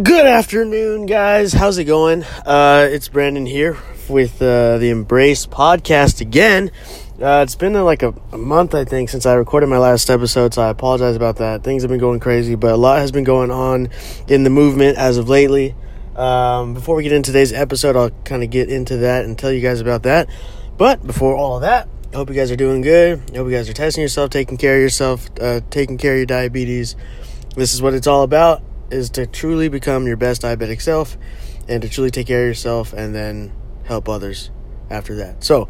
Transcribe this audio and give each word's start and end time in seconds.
Good 0.00 0.26
afternoon, 0.26 1.06
guys. 1.06 1.52
How's 1.52 1.76
it 1.76 1.84
going? 1.84 2.22
Uh, 2.46 2.86
it's 2.88 3.08
Brandon 3.08 3.46
here 3.46 3.76
with 4.08 4.40
uh, 4.40 4.78
the 4.78 4.90
Embrace 4.90 5.44
podcast 5.44 6.20
again. 6.20 6.70
Uh, 7.20 7.40
it's 7.42 7.56
been 7.56 7.74
uh, 7.74 7.82
like 7.82 8.04
a, 8.04 8.14
a, 8.30 8.38
month, 8.38 8.76
I 8.76 8.84
think, 8.84 9.08
since 9.08 9.26
I 9.26 9.34
recorded 9.34 9.66
my 9.66 9.78
last 9.78 10.08
episode, 10.08 10.54
so 10.54 10.62
I 10.62 10.68
apologize 10.68 11.16
about 11.16 11.38
that. 11.38 11.64
Things 11.64 11.82
have 11.82 11.90
been 11.90 11.98
going 11.98 12.20
crazy, 12.20 12.54
but 12.54 12.72
a 12.72 12.76
lot 12.76 13.00
has 13.00 13.10
been 13.10 13.24
going 13.24 13.50
on 13.50 13.88
in 14.28 14.44
the 14.44 14.50
movement 14.50 14.98
as 14.98 15.16
of 15.16 15.28
lately. 15.28 15.74
Um, 16.14 16.74
before 16.74 16.94
we 16.94 17.02
get 17.02 17.10
into 17.10 17.32
today's 17.32 17.52
episode, 17.52 17.96
I'll 17.96 18.10
kind 18.24 18.44
of 18.44 18.50
get 18.50 18.68
into 18.68 18.98
that 18.98 19.24
and 19.24 19.36
tell 19.36 19.50
you 19.50 19.60
guys 19.60 19.80
about 19.80 20.04
that. 20.04 20.30
But 20.76 21.04
before 21.04 21.34
all 21.34 21.56
of 21.56 21.62
that, 21.62 21.88
I 22.12 22.16
hope 22.18 22.28
you 22.28 22.36
guys 22.36 22.52
are 22.52 22.56
doing 22.56 22.82
good. 22.82 23.20
I 23.32 23.38
hope 23.38 23.48
you 23.48 23.56
guys 23.56 23.68
are 23.68 23.72
testing 23.72 24.02
yourself, 24.02 24.30
taking 24.30 24.58
care 24.58 24.76
of 24.76 24.80
yourself, 24.80 25.28
uh, 25.40 25.60
taking 25.70 25.98
care 25.98 26.12
of 26.12 26.18
your 26.18 26.26
diabetes. 26.26 26.94
This 27.56 27.74
is 27.74 27.82
what 27.82 27.94
it's 27.94 28.06
all 28.06 28.22
about 28.22 28.62
is 28.90 29.10
to 29.10 29.26
truly 29.26 29.68
become 29.68 30.06
your 30.06 30.16
best 30.16 30.42
diabetic 30.42 30.80
self 30.80 31.16
and 31.68 31.82
to 31.82 31.88
truly 31.88 32.10
take 32.10 32.26
care 32.26 32.42
of 32.42 32.48
yourself 32.48 32.92
and 32.92 33.14
then 33.14 33.52
help 33.84 34.08
others 34.08 34.50
after 34.90 35.16
that. 35.16 35.44
So, 35.44 35.68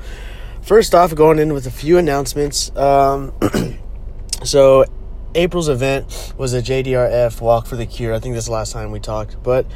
first 0.63 0.95
off, 0.95 1.15
going 1.15 1.39
in 1.39 1.53
with 1.53 1.67
a 1.67 1.71
few 1.71 1.99
announcements. 1.99 2.75
Um, 2.77 3.33
so, 4.45 4.85
April's 5.35 5.69
event 5.69 6.35
was 6.37 6.55
a 6.55 6.62
JDRF 6.62 7.41
Walk 7.41 7.67
for 7.67 7.77
the 7.77 7.87
Cure. 7.87 8.15
I 8.15 8.19
think 8.19 8.35
this 8.35 8.45
is 8.45 8.47
the 8.47 8.53
last 8.53 8.73
time 8.73 8.91
we 8.91 9.01
talked, 9.01 9.43
but 9.43 9.67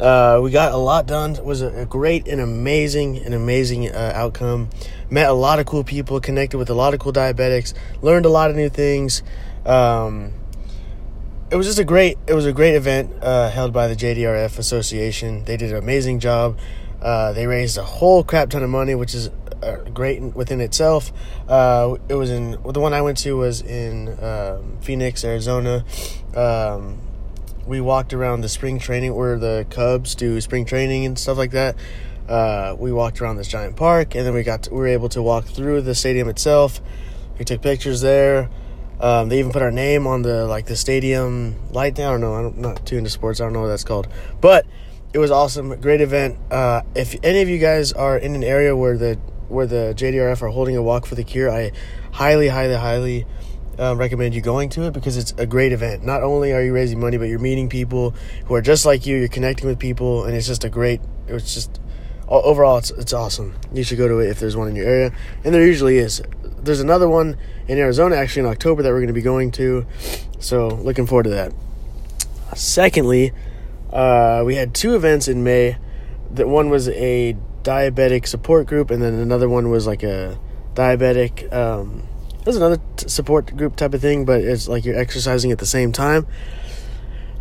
uh, 0.00 0.40
we 0.42 0.50
got 0.50 0.72
a 0.72 0.76
lot 0.76 1.06
done. 1.06 1.36
It 1.36 1.44
was 1.44 1.62
a, 1.62 1.86
great 1.86 2.28
and 2.28 2.40
amazing, 2.40 3.18
and 3.18 3.32
amazing 3.34 3.88
uh, 3.88 4.12
outcome. 4.14 4.68
Met 5.08 5.28
a 5.28 5.32
lot 5.32 5.58
of 5.58 5.66
cool 5.66 5.84
people, 5.84 6.20
connected 6.20 6.58
with 6.58 6.70
a 6.70 6.74
lot 6.74 6.92
of 6.92 7.00
cool 7.00 7.12
diabetics, 7.12 7.72
learned 8.02 8.26
a 8.26 8.28
lot 8.28 8.50
of 8.50 8.56
new 8.56 8.68
things. 8.68 9.22
Um, 9.64 10.34
it 11.50 11.56
was 11.56 11.66
just 11.66 11.78
a 11.78 11.84
great 11.84 12.18
it 12.26 12.34
was 12.34 12.46
a 12.46 12.52
great 12.52 12.74
event 12.74 13.12
uh, 13.22 13.50
held 13.50 13.72
by 13.72 13.86
the 13.86 13.94
JDRF 13.94 14.58
Association. 14.58 15.44
They 15.44 15.56
did 15.56 15.70
an 15.70 15.78
amazing 15.78 16.20
job. 16.20 16.58
Uh, 17.00 17.32
they 17.32 17.46
raised 17.46 17.78
a 17.78 17.84
whole 17.84 18.24
crap 18.24 18.50
ton 18.50 18.62
of 18.62 18.70
money, 18.70 18.94
which 18.94 19.14
is 19.14 19.30
uh, 19.62 19.76
great 19.94 20.20
within 20.34 20.60
itself. 20.60 21.12
Uh, 21.48 21.96
it 22.08 22.14
was 22.14 22.30
in 22.30 22.52
the 22.52 22.80
one 22.80 22.92
I 22.92 23.02
went 23.02 23.18
to 23.18 23.36
was 23.36 23.62
in 23.62 24.08
um, 24.22 24.78
Phoenix, 24.80 25.24
Arizona. 25.24 25.84
Um, 26.34 26.98
we 27.66 27.80
walked 27.80 28.12
around 28.12 28.40
the 28.40 28.48
spring 28.48 28.78
training 28.78 29.14
where 29.14 29.38
the 29.38 29.66
Cubs 29.70 30.14
do 30.14 30.40
spring 30.40 30.64
training 30.64 31.04
and 31.04 31.18
stuff 31.18 31.36
like 31.38 31.52
that. 31.52 31.76
Uh, 32.28 32.74
we 32.78 32.90
walked 32.92 33.20
around 33.20 33.36
this 33.36 33.48
giant 33.48 33.76
park, 33.76 34.16
and 34.16 34.26
then 34.26 34.34
we 34.34 34.42
got 34.42 34.64
to, 34.64 34.70
we 34.70 34.78
were 34.78 34.86
able 34.88 35.08
to 35.10 35.22
walk 35.22 35.44
through 35.44 35.80
the 35.82 35.94
stadium 35.94 36.28
itself. 36.28 36.80
We 37.38 37.44
took 37.44 37.62
pictures 37.62 38.00
there. 38.00 38.50
Um, 39.00 39.28
they 39.28 39.38
even 39.38 39.52
put 39.52 39.62
our 39.62 39.70
name 39.70 40.06
on 40.06 40.22
the 40.22 40.46
like 40.46 40.66
the 40.66 40.76
stadium 40.76 41.70
light. 41.70 41.98
I 41.98 42.04
don't 42.04 42.20
know. 42.20 42.34
I'm 42.34 42.60
not 42.60 42.86
too 42.86 42.96
into 42.96 43.10
sports. 43.10 43.40
I 43.40 43.44
don't 43.44 43.52
know 43.52 43.62
what 43.62 43.68
that's 43.68 43.84
called, 43.84 44.08
but 44.40 44.66
it 45.12 45.18
was 45.18 45.30
awesome. 45.30 45.78
Great 45.80 46.00
event. 46.00 46.38
Uh, 46.50 46.82
if 46.94 47.14
any 47.22 47.42
of 47.42 47.48
you 47.48 47.58
guys 47.58 47.92
are 47.92 48.16
in 48.16 48.34
an 48.34 48.44
area 48.44 48.74
where 48.74 48.96
the 48.96 49.18
where 49.48 49.66
the 49.66 49.94
JDRF 49.96 50.42
are 50.42 50.48
holding 50.48 50.76
a 50.76 50.82
walk 50.82 51.06
for 51.06 51.14
the 51.14 51.24
cure, 51.24 51.50
I 51.50 51.72
highly, 52.12 52.48
highly, 52.48 52.74
highly 52.74 53.26
uh, 53.78 53.94
recommend 53.96 54.34
you 54.34 54.40
going 54.40 54.68
to 54.70 54.82
it 54.84 54.92
because 54.92 55.16
it's 55.16 55.32
a 55.38 55.46
great 55.46 55.72
event. 55.72 56.02
Not 56.04 56.22
only 56.22 56.52
are 56.52 56.62
you 56.62 56.72
raising 56.72 56.98
money, 56.98 57.18
but 57.18 57.24
you're 57.24 57.38
meeting 57.38 57.68
people 57.68 58.14
who 58.46 58.54
are 58.54 58.62
just 58.62 58.86
like 58.86 59.06
you. 59.06 59.16
You're 59.16 59.28
connecting 59.28 59.68
with 59.68 59.78
people, 59.78 60.24
and 60.24 60.34
it's 60.34 60.46
just 60.46 60.64
a 60.64 60.70
great. 60.70 61.00
It's 61.28 61.54
just 61.54 61.80
overall, 62.28 62.78
it's 62.78 62.90
it's 62.92 63.12
awesome. 63.12 63.54
You 63.72 63.84
should 63.84 63.98
go 63.98 64.08
to 64.08 64.18
it 64.20 64.30
if 64.30 64.40
there's 64.40 64.56
one 64.56 64.68
in 64.68 64.76
your 64.76 64.86
area, 64.86 65.12
and 65.44 65.54
there 65.54 65.66
usually 65.66 65.98
is 65.98 66.22
there's 66.66 66.80
another 66.80 67.08
one 67.08 67.36
in 67.68 67.78
Arizona 67.78 68.16
actually 68.16 68.40
in 68.40 68.46
October 68.46 68.82
that 68.82 68.90
we're 68.90 68.98
going 68.98 69.06
to 69.06 69.12
be 69.14 69.22
going 69.22 69.50
to. 69.52 69.86
So 70.38 70.68
looking 70.68 71.06
forward 71.06 71.24
to 71.24 71.30
that. 71.30 71.52
Secondly, 72.54 73.32
uh, 73.92 74.42
we 74.44 74.56
had 74.56 74.74
two 74.74 74.94
events 74.94 75.28
in 75.28 75.42
May. 75.42 75.78
That 76.32 76.48
one 76.48 76.68
was 76.68 76.88
a 76.88 77.36
diabetic 77.62 78.26
support 78.26 78.66
group, 78.66 78.90
and 78.90 79.02
then 79.02 79.14
another 79.14 79.48
one 79.48 79.70
was 79.70 79.86
like 79.86 80.02
a 80.02 80.38
diabetic. 80.74 81.52
Um, 81.52 82.02
it 82.38 82.46
was 82.46 82.56
another 82.56 82.80
t- 82.96 83.08
support 83.08 83.56
group 83.56 83.76
type 83.76 83.94
of 83.94 84.00
thing, 84.00 84.24
but 84.24 84.40
it's 84.40 84.68
like 84.68 84.84
you're 84.84 84.98
exercising 84.98 85.50
at 85.50 85.58
the 85.58 85.66
same 85.66 85.92
time. 85.92 86.26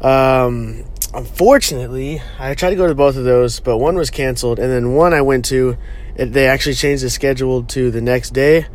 Um, 0.01 0.85
unfortunately, 1.13 2.21
I 2.39 2.53
tried 2.53 2.71
to 2.71 2.75
go 2.75 2.87
to 2.87 2.95
both 2.95 3.15
of 3.17 3.23
those, 3.23 3.59
but 3.59 3.77
one 3.77 3.95
was 3.95 4.09
canceled, 4.09 4.59
and 4.59 4.71
then 4.71 4.93
one 4.93 5.13
I 5.13 5.21
went 5.21 5.45
to, 5.45 5.77
it, 6.15 6.33
they 6.33 6.47
actually 6.47 6.75
changed 6.75 7.03
the 7.03 7.09
schedule 7.09 7.63
to 7.63 7.91
the 7.91 8.01
next 8.01 8.31
day. 8.31 8.67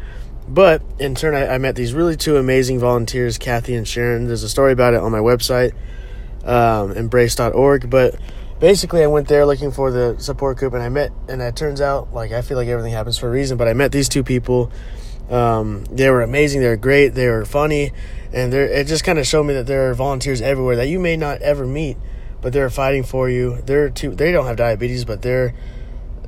But 0.48 0.82
in 0.98 1.14
turn, 1.14 1.34
I, 1.34 1.54
I, 1.54 1.58
met 1.58 1.76
these 1.76 1.94
really 1.94 2.16
two 2.16 2.36
amazing 2.36 2.80
volunteers, 2.80 3.38
Kathy 3.38 3.74
and 3.74 3.86
Sharon. 3.86 4.26
There's 4.26 4.42
a 4.42 4.48
story 4.48 4.72
about 4.72 4.94
it 4.94 5.00
on 5.00 5.12
my 5.12 5.18
website, 5.18 5.72
um, 6.44 6.92
embrace.org. 6.92 7.88
But 7.88 8.16
basically, 8.58 9.04
I 9.04 9.06
went 9.06 9.28
there 9.28 9.46
looking 9.46 9.70
for 9.70 9.92
the 9.92 10.16
support 10.18 10.58
group, 10.58 10.72
and 10.74 10.82
I 10.82 10.88
met, 10.88 11.12
and 11.28 11.40
it 11.40 11.54
turns 11.54 11.80
out, 11.80 12.12
like, 12.12 12.32
I 12.32 12.42
feel 12.42 12.56
like 12.56 12.68
everything 12.68 12.92
happens 12.92 13.16
for 13.16 13.28
a 13.28 13.30
reason, 13.30 13.58
but 13.58 13.68
I 13.68 13.74
met 13.74 13.92
these 13.92 14.08
two 14.08 14.24
people. 14.24 14.72
Um, 15.30 15.84
they 15.84 16.10
were 16.10 16.22
amazing. 16.22 16.60
They 16.60 16.68
were 16.68 16.76
great. 16.76 17.10
They 17.10 17.28
were 17.28 17.44
funny. 17.44 17.92
And 18.32 18.52
it 18.52 18.86
just 18.86 19.04
kind 19.04 19.18
of 19.18 19.26
showed 19.26 19.44
me 19.44 19.54
that 19.54 19.66
there 19.66 19.90
are 19.90 19.94
volunteers 19.94 20.40
everywhere 20.40 20.76
that 20.76 20.88
you 20.88 20.98
may 20.98 21.16
not 21.16 21.40
ever 21.42 21.66
meet, 21.66 21.96
but 22.40 22.52
they're 22.52 22.70
fighting 22.70 23.04
for 23.04 23.28
you. 23.28 23.60
They're 23.62 23.90
too, 23.90 24.14
they 24.14 24.32
don't 24.32 24.46
have 24.46 24.56
diabetes, 24.56 25.04
but 25.04 25.22
they're, 25.22 25.54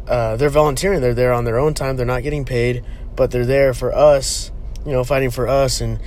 uh, 0.07 0.37
they're 0.37 0.51
volunteering. 0.51 1.01
They're 1.01 1.15
there 1.15 1.33
on 1.33 1.45
their 1.45 1.59
own 1.59 1.75
time. 1.75 1.97
They're 1.97 2.07
not 2.07 2.23
getting 2.23 2.45
paid 2.45 2.85
but 3.17 3.31
they're 3.31 3.47
there 3.47 3.75
for 3.75 3.93
us, 3.95 4.51
you 4.85 4.93
know, 4.93 5.05
fighting 5.05 5.31
for 5.31 5.49
us 5.49 5.81
and 5.81 6.01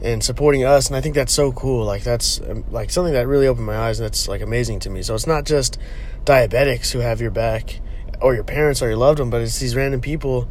and 0.00 0.22
supporting 0.24 0.64
us 0.64 0.88
and 0.88 0.96
I 0.96 1.00
think 1.00 1.14
that's 1.14 1.32
so 1.32 1.52
cool. 1.52 1.84
Like 1.84 2.02
that's 2.02 2.40
um, 2.40 2.64
like 2.70 2.90
something 2.90 3.14
that 3.14 3.26
really 3.26 3.46
opened 3.46 3.66
my 3.66 3.76
eyes 3.76 4.00
and 4.00 4.06
that's 4.06 4.26
like 4.28 4.40
amazing 4.40 4.80
to 4.80 4.90
me. 4.90 5.02
So 5.02 5.14
it's 5.14 5.26
not 5.26 5.44
just 5.44 5.78
diabetics 6.24 6.90
who 6.90 6.98
have 7.00 7.20
your 7.20 7.30
back 7.30 7.80
or 8.20 8.34
your 8.34 8.44
parents 8.44 8.82
or 8.82 8.88
your 8.88 8.96
loved 8.96 9.20
one, 9.20 9.30
but 9.30 9.42
it's 9.42 9.58
these 9.58 9.76
random 9.76 10.00
people 10.00 10.48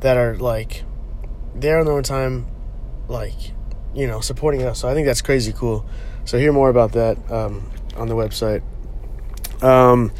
that 0.00 0.16
are 0.16 0.36
like 0.36 0.84
there 1.54 1.78
on 1.78 1.86
their 1.86 1.94
own 1.94 2.02
time 2.02 2.46
like 3.08 3.34
you 3.94 4.06
know 4.06 4.20
supporting 4.20 4.62
us. 4.62 4.80
So 4.80 4.88
I 4.88 4.94
think 4.94 5.06
that's 5.06 5.22
crazy 5.22 5.52
cool. 5.52 5.86
So 6.24 6.38
hear 6.38 6.52
more 6.52 6.70
about 6.70 6.92
that 6.92 7.18
um, 7.30 7.70
on 7.96 8.08
the 8.08 8.14
website. 8.14 8.62
Um, 9.62 10.12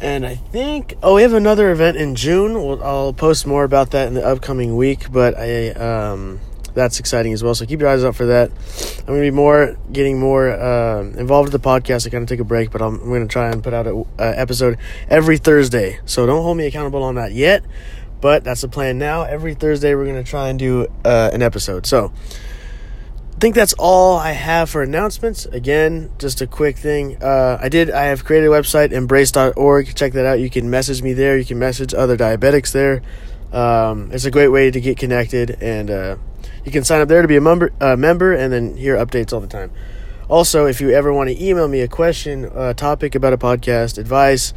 and 0.00 0.24
I 0.24 0.34
think 0.36 0.94
oh 1.02 1.16
we 1.16 1.22
have 1.22 1.32
another 1.32 1.70
event 1.70 1.96
in 1.96 2.14
June. 2.14 2.54
We'll, 2.54 2.82
I'll 2.82 3.12
post 3.12 3.46
more 3.46 3.64
about 3.64 3.90
that 3.92 4.08
in 4.08 4.14
the 4.14 4.24
upcoming 4.24 4.76
week, 4.76 5.10
but 5.10 5.36
I 5.36 5.70
um, 5.70 6.40
that's 6.74 7.00
exciting 7.00 7.32
as 7.32 7.42
well. 7.42 7.54
So 7.54 7.66
keep 7.66 7.80
your 7.80 7.88
eyes 7.88 8.04
out 8.04 8.14
for 8.14 8.26
that. 8.26 8.50
I'm 9.00 9.06
gonna 9.06 9.20
be 9.20 9.30
more 9.30 9.76
getting 9.92 10.18
more 10.18 10.50
uh, 10.50 11.00
involved 11.00 11.52
with 11.52 11.60
the 11.60 11.68
podcast. 11.68 12.06
I 12.06 12.10
kind 12.10 12.22
of 12.22 12.28
take 12.28 12.40
a 12.40 12.44
break, 12.44 12.70
but 12.70 12.80
I'm, 12.80 13.00
I'm 13.00 13.08
gonna 13.08 13.26
try 13.26 13.50
and 13.50 13.62
put 13.62 13.74
out 13.74 13.86
an 13.86 14.04
episode 14.18 14.78
every 15.08 15.38
Thursday. 15.38 15.98
So 16.06 16.26
don't 16.26 16.42
hold 16.42 16.56
me 16.56 16.66
accountable 16.66 17.02
on 17.02 17.16
that 17.16 17.32
yet, 17.32 17.64
but 18.20 18.44
that's 18.44 18.60
the 18.60 18.68
plan 18.68 18.98
now. 18.98 19.22
Every 19.22 19.54
Thursday 19.54 19.94
we're 19.94 20.06
gonna 20.06 20.24
try 20.24 20.48
and 20.48 20.58
do 20.58 20.86
uh, 21.04 21.30
an 21.32 21.42
episode. 21.42 21.86
So 21.86 22.12
I 23.38 23.40
think 23.40 23.54
that's 23.54 23.74
all 23.74 24.18
I 24.18 24.32
have 24.32 24.68
for 24.68 24.82
announcements. 24.82 25.46
Again, 25.46 26.10
just 26.18 26.40
a 26.40 26.46
quick 26.48 26.76
thing. 26.76 27.22
Uh, 27.22 27.56
I 27.62 27.68
did. 27.68 27.88
I 27.88 28.06
have 28.06 28.24
created 28.24 28.48
a 28.48 28.50
website, 28.50 28.90
embrace.org. 28.90 29.94
Check 29.94 30.12
that 30.14 30.26
out. 30.26 30.40
You 30.40 30.50
can 30.50 30.68
message 30.70 31.02
me 31.02 31.12
there. 31.12 31.38
You 31.38 31.44
can 31.44 31.56
message 31.56 31.94
other 31.94 32.16
diabetics 32.16 32.72
there. 32.72 33.00
Um, 33.52 34.10
it's 34.10 34.24
a 34.24 34.32
great 34.32 34.48
way 34.48 34.72
to 34.72 34.80
get 34.80 34.98
connected, 34.98 35.56
and 35.62 35.88
uh, 35.88 36.16
you 36.64 36.72
can 36.72 36.82
sign 36.82 37.00
up 37.00 37.06
there 37.06 37.22
to 37.22 37.28
be 37.28 37.36
a 37.36 37.40
member, 37.40 37.70
uh, 37.80 37.94
member, 37.94 38.32
and 38.32 38.52
then 38.52 38.76
hear 38.76 38.96
updates 38.96 39.32
all 39.32 39.38
the 39.38 39.46
time. 39.46 39.70
Also, 40.28 40.66
if 40.66 40.80
you 40.80 40.90
ever 40.90 41.12
want 41.12 41.30
to 41.30 41.40
email 41.40 41.68
me 41.68 41.80
a 41.82 41.86
question, 41.86 42.46
a 42.46 42.74
topic 42.74 43.14
about 43.14 43.34
a 43.34 43.38
podcast, 43.38 43.98
advice, 43.98 44.52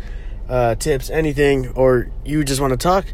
uh, 0.49 0.73
tips, 0.73 1.11
anything, 1.11 1.67
or 1.73 2.09
you 2.25 2.43
just 2.43 2.59
want 2.59 2.71
to 2.71 2.77
talk, 2.77 3.05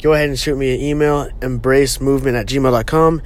go 0.00 0.14
ahead 0.14 0.30
and 0.30 0.38
shoot 0.38 0.56
me 0.56 0.74
an 0.74 0.80
email, 0.80 1.28
embracemovement 1.40 2.40
at 2.40 2.46
gmail.com. 2.46 3.20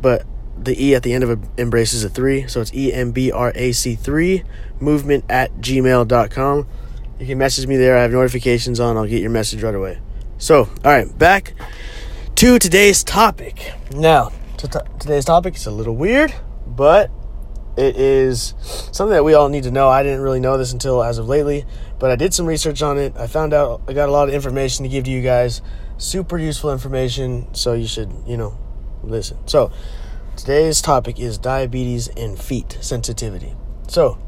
But 0.00 0.24
the 0.56 0.82
E 0.82 0.94
at 0.94 1.02
the 1.02 1.12
end 1.12 1.24
of 1.24 1.48
embrace 1.58 1.92
is 1.92 2.04
a 2.04 2.08
three, 2.08 2.46
so 2.46 2.60
it's 2.60 2.72
E 2.74 2.92
M 2.92 3.12
B 3.12 3.30
R 3.32 3.52
A 3.54 3.72
C 3.72 3.94
three 3.94 4.42
movement 4.80 5.24
at 5.28 5.54
gmail.com. 5.56 6.66
You 7.18 7.26
can 7.26 7.38
message 7.38 7.66
me 7.66 7.76
there. 7.76 7.96
I 7.96 8.02
have 8.02 8.12
notifications 8.12 8.80
on. 8.80 8.96
I'll 8.96 9.06
get 9.06 9.20
your 9.20 9.30
message 9.30 9.62
right 9.62 9.74
away. 9.74 10.00
So, 10.38 10.60
all 10.60 10.68
right, 10.84 11.16
back 11.16 11.54
to 12.36 12.58
today's 12.58 13.04
topic. 13.04 13.72
Now, 13.92 14.32
to 14.58 14.68
t- 14.68 14.78
today's 14.98 15.24
topic 15.24 15.54
is 15.54 15.66
a 15.66 15.70
little 15.70 15.94
weird, 15.94 16.34
but 16.66 17.10
it 17.76 17.96
is 17.96 18.54
something 18.92 19.14
that 19.14 19.24
we 19.24 19.34
all 19.34 19.48
need 19.48 19.64
to 19.64 19.70
know. 19.70 19.88
I 19.88 20.02
didn't 20.02 20.20
really 20.20 20.40
know 20.40 20.58
this 20.58 20.72
until 20.72 21.02
as 21.02 21.18
of 21.18 21.28
lately, 21.28 21.64
but 21.98 22.10
I 22.10 22.16
did 22.16 22.34
some 22.34 22.46
research 22.46 22.82
on 22.82 22.98
it. 22.98 23.16
I 23.16 23.26
found 23.26 23.54
out 23.54 23.82
I 23.88 23.92
got 23.92 24.08
a 24.08 24.12
lot 24.12 24.28
of 24.28 24.34
information 24.34 24.82
to 24.84 24.88
give 24.88 25.04
to 25.04 25.10
you 25.10 25.22
guys. 25.22 25.62
Super 25.96 26.38
useful 26.38 26.72
information, 26.72 27.54
so 27.54 27.72
you 27.72 27.86
should, 27.86 28.12
you 28.26 28.36
know, 28.36 28.58
listen. 29.02 29.38
So, 29.46 29.72
Today's 30.36 30.82
topic 30.82 31.20
is 31.20 31.38
diabetes 31.38 32.08
and 32.08 32.36
feet 32.38 32.76
sensitivity. 32.80 33.54
So, 33.86 34.18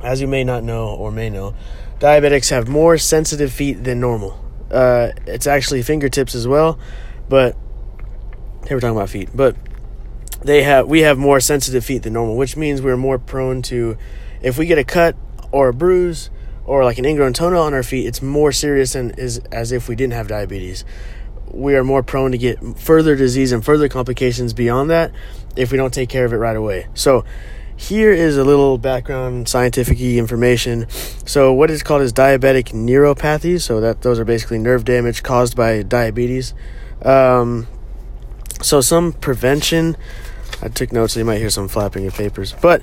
as 0.00 0.20
you 0.20 0.28
may 0.28 0.44
not 0.44 0.62
know 0.62 0.88
or 0.88 1.10
may 1.10 1.30
know, 1.30 1.54
diabetics 1.98 2.50
have 2.50 2.68
more 2.68 2.96
sensitive 2.96 3.52
feet 3.52 3.82
than 3.82 3.98
normal. 3.98 4.38
Uh, 4.70 5.10
it's 5.26 5.48
actually 5.48 5.82
fingertips 5.82 6.36
as 6.36 6.46
well, 6.46 6.78
but 7.28 7.56
we're 8.70 8.78
talking 8.78 8.96
about 8.96 9.10
feet. 9.10 9.30
But 9.34 9.56
they 10.42 10.62
have 10.62 10.86
we 10.86 11.00
have 11.00 11.18
more 11.18 11.40
sensitive 11.40 11.84
feet 11.84 12.04
than 12.04 12.12
normal, 12.12 12.36
which 12.36 12.56
means 12.56 12.80
we're 12.80 12.96
more 12.96 13.18
prone 13.18 13.62
to 13.62 13.98
if 14.42 14.56
we 14.56 14.66
get 14.66 14.78
a 14.78 14.84
cut 14.84 15.16
or 15.50 15.68
a 15.68 15.74
bruise 15.74 16.30
or 16.64 16.84
like 16.84 16.98
an 16.98 17.04
ingrown 17.04 17.32
toenail 17.32 17.62
on 17.62 17.74
our 17.74 17.82
feet, 17.82 18.06
it's 18.06 18.22
more 18.22 18.52
serious 18.52 18.92
than 18.92 19.10
is 19.18 19.38
as 19.50 19.72
if 19.72 19.88
we 19.88 19.96
didn't 19.96 20.12
have 20.12 20.28
diabetes. 20.28 20.84
We 21.52 21.76
are 21.76 21.84
more 21.84 22.02
prone 22.02 22.32
to 22.32 22.38
get 22.38 22.78
further 22.78 23.14
disease 23.14 23.52
and 23.52 23.64
further 23.64 23.88
complications 23.88 24.52
beyond 24.52 24.90
that 24.90 25.12
if 25.54 25.70
we 25.70 25.76
don't 25.76 25.92
take 25.92 26.08
care 26.08 26.24
of 26.24 26.32
it 26.32 26.36
right 26.36 26.56
away. 26.56 26.86
So 26.94 27.24
here 27.76 28.12
is 28.12 28.36
a 28.36 28.44
little 28.44 28.78
background 28.78 29.48
scientific 29.48 30.00
information. 30.00 30.88
So 31.26 31.52
what 31.52 31.70
is 31.70 31.82
called 31.82 32.02
is 32.02 32.12
diabetic 32.12 32.72
neuropathy. 32.72 33.60
So 33.60 33.80
that 33.80 34.02
those 34.02 34.18
are 34.18 34.24
basically 34.24 34.58
nerve 34.58 34.84
damage 34.84 35.22
caused 35.22 35.56
by 35.56 35.82
diabetes. 35.82 36.54
Um, 37.02 37.66
so 38.62 38.80
some 38.80 39.12
prevention. 39.12 39.96
I 40.62 40.68
took 40.68 40.92
notes, 40.92 41.14
so 41.14 41.20
you 41.20 41.26
might 41.26 41.38
hear 41.38 41.50
some 41.50 41.66
flapping 41.66 42.06
of 42.06 42.14
papers. 42.14 42.54
But 42.62 42.82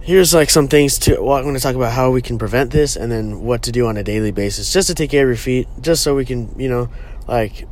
here's 0.00 0.34
like 0.34 0.50
some 0.50 0.66
things 0.66 0.98
to. 1.00 1.22
Well, 1.22 1.36
I'm 1.36 1.44
going 1.44 1.54
to 1.54 1.60
talk 1.60 1.76
about 1.76 1.92
how 1.92 2.10
we 2.10 2.20
can 2.20 2.38
prevent 2.38 2.72
this, 2.72 2.96
and 2.96 3.12
then 3.12 3.42
what 3.42 3.62
to 3.62 3.72
do 3.72 3.86
on 3.86 3.96
a 3.96 4.02
daily 4.02 4.32
basis, 4.32 4.72
just 4.72 4.88
to 4.88 4.94
take 4.94 5.10
care 5.10 5.22
of 5.22 5.28
your 5.28 5.36
feet, 5.36 5.68
just 5.80 6.02
so 6.02 6.16
we 6.16 6.24
can, 6.24 6.52
you 6.58 6.68
know, 6.68 6.88
like 7.26 7.66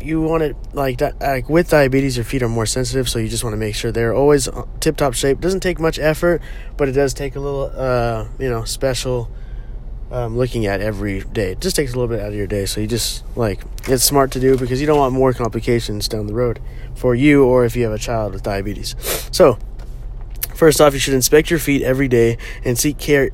you 0.00 0.20
want 0.20 0.42
it 0.42 0.56
like 0.74 0.98
that 0.98 1.18
like 1.20 1.48
with 1.48 1.70
diabetes 1.70 2.16
your 2.16 2.24
feet 2.24 2.42
are 2.42 2.48
more 2.48 2.66
sensitive 2.66 3.08
so 3.08 3.18
you 3.18 3.28
just 3.28 3.42
want 3.42 3.54
to 3.54 3.58
make 3.58 3.74
sure 3.74 3.90
they're 3.90 4.14
always 4.14 4.48
tip 4.80 4.96
top 4.96 5.14
shape. 5.14 5.40
Doesn't 5.40 5.60
take 5.60 5.78
much 5.78 5.98
effort 5.98 6.42
but 6.76 6.88
it 6.88 6.92
does 6.92 7.14
take 7.14 7.36
a 7.36 7.40
little 7.40 7.72
uh 7.74 8.28
you 8.38 8.50
know 8.50 8.64
special 8.64 9.30
um, 10.08 10.36
looking 10.38 10.66
at 10.66 10.80
every 10.80 11.20
day. 11.20 11.52
It 11.52 11.60
just 11.60 11.74
takes 11.74 11.92
a 11.92 11.96
little 11.98 12.14
bit 12.14 12.20
out 12.22 12.28
of 12.28 12.34
your 12.34 12.46
day 12.46 12.66
so 12.66 12.80
you 12.80 12.86
just 12.86 13.24
like 13.36 13.62
it's 13.88 14.04
smart 14.04 14.30
to 14.32 14.40
do 14.40 14.56
because 14.56 14.80
you 14.80 14.86
don't 14.86 14.98
want 14.98 15.14
more 15.14 15.32
complications 15.32 16.08
down 16.08 16.26
the 16.26 16.34
road 16.34 16.60
for 16.94 17.14
you 17.14 17.44
or 17.44 17.64
if 17.64 17.74
you 17.74 17.84
have 17.84 17.92
a 17.92 17.98
child 17.98 18.32
with 18.32 18.42
diabetes. 18.42 18.94
So 19.32 19.58
first 20.54 20.80
off 20.80 20.92
you 20.92 21.00
should 21.00 21.14
inspect 21.14 21.50
your 21.50 21.58
feet 21.58 21.82
every 21.82 22.08
day 22.08 22.38
and 22.64 22.78
seek 22.78 22.98
care 22.98 23.30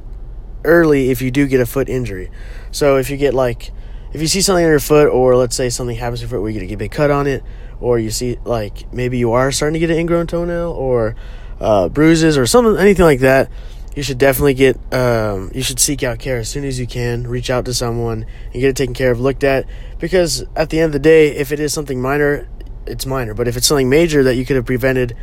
early 0.65 1.11
if 1.11 1.21
you 1.21 1.31
do 1.31 1.47
get 1.47 1.61
a 1.61 1.67
foot 1.67 1.89
injury. 1.89 2.31
So 2.71 2.97
if 2.97 3.11
you 3.11 3.17
get 3.17 3.35
like 3.35 3.71
if 4.13 4.21
you 4.21 4.27
see 4.27 4.41
something 4.41 4.65
on 4.65 4.71
your 4.71 4.81
foot, 4.81 5.09
or 5.09 5.37
let's 5.37 5.57
say 5.57 5.71
something 5.71 5.97
happens 5.97 6.21
to 6.21 6.25
your 6.25 6.31
foot 6.31 6.43
where 6.43 6.51
you 6.51 6.61
get 6.61 6.73
a 6.73 6.77
big 6.77 6.93
cut 6.93 7.11
on 7.11 7.27
it, 7.27 7.43
or 7.81 7.99
you 7.99 8.11
see 8.11 8.39
like 8.45 8.93
maybe 8.93 9.19
you 9.19 9.33
are 9.33 9.51
starting 9.53 9.75
to 9.75 9.81
get 9.81 9.91
an 9.91 9.99
ingrown 9.99 10.27
toenail 10.27 10.71
or 10.71 11.17
uh, 11.61 11.89
bruises 11.89 12.37
or 12.37 12.47
something, 12.47 12.77
anything 12.77 13.05
like 13.05 13.21
that, 13.21 13.51
you 13.95 14.03
should 14.03 14.19
definitely 14.19 14.55
get 14.55 14.77
um, 14.93 15.51
you 15.55 15.63
should 15.63 15.79
seek 15.79 16.03
out 16.03 16.19
care 16.19 16.39
as 16.39 16.49
soon 16.49 16.65
as 16.65 16.79
you 16.79 16.87
can. 16.87 17.27
Reach 17.27 17.51
out 17.51 17.65
to 17.67 17.75
someone 17.75 18.27
and 18.45 18.53
get 18.55 18.65
it 18.65 18.77
taken 18.77 18.95
care 18.95 19.11
of, 19.11 19.21
looked 19.21 19.45
at, 19.45 19.67
because 19.99 20.45
at 20.57 20.71
the 20.71 20.79
end 20.79 20.87
of 20.87 20.93
the 20.93 20.99
day, 20.99 21.37
if 21.37 21.53
it 21.53 21.61
is 21.61 21.73
something 21.73 22.01
minor, 22.01 22.49
it's 22.87 23.07
minor. 23.07 23.35
But 23.35 23.49
if 23.49 23.57
it's 23.57 23.67
something 23.67 23.89
major 23.89 24.23
that 24.25 24.35
you 24.37 24.45
could 24.45 24.57
have 24.57 24.67
prevented 24.67 25.17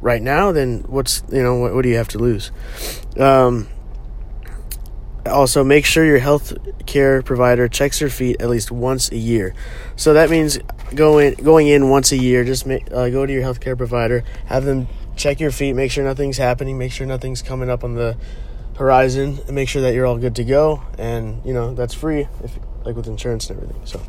right 0.00 0.22
now, 0.22 0.52
then 0.52 0.84
what's 0.86 1.22
you 1.30 1.42
know 1.42 1.56
what, 1.56 1.74
what 1.74 1.82
do 1.82 1.88
you 1.88 1.96
have 1.96 2.08
to 2.08 2.18
lose? 2.18 2.52
Um, 3.16 3.68
also 5.30 5.64
make 5.64 5.84
sure 5.84 6.04
your 6.04 6.18
health 6.18 6.56
care 6.86 7.22
provider 7.22 7.68
checks 7.68 8.00
your 8.00 8.10
feet 8.10 8.40
at 8.40 8.48
least 8.48 8.70
once 8.70 9.10
a 9.10 9.16
year. 9.16 9.54
So 9.96 10.14
that 10.14 10.30
means 10.30 10.58
going 10.94 11.34
going 11.34 11.68
in 11.68 11.88
once 11.88 12.12
a 12.12 12.16
year 12.16 12.44
just 12.44 12.66
make, 12.66 12.90
uh, 12.92 13.08
go 13.10 13.24
to 13.26 13.32
your 13.32 13.42
health 13.42 13.60
care 13.60 13.76
provider 13.76 14.24
have 14.46 14.64
them 14.64 14.88
check 15.14 15.38
your 15.38 15.52
feet 15.52 15.74
make 15.74 15.90
sure 15.90 16.02
nothing's 16.02 16.36
happening 16.36 16.76
make 16.76 16.90
sure 16.90 17.06
nothing's 17.06 17.42
coming 17.42 17.70
up 17.70 17.84
on 17.84 17.94
the 17.94 18.16
horizon 18.76 19.38
and 19.46 19.54
make 19.54 19.68
sure 19.68 19.82
that 19.82 19.94
you're 19.94 20.06
all 20.06 20.18
good 20.18 20.34
to 20.36 20.44
go. 20.44 20.82
And 20.98 21.44
you 21.44 21.52
know 21.52 21.74
that's 21.74 21.94
free 21.94 22.26
if 22.42 22.58
like 22.84 22.96
with 22.96 23.06
insurance 23.06 23.50
and 23.50 23.60
everything 23.60 23.86
so. 23.86 24.02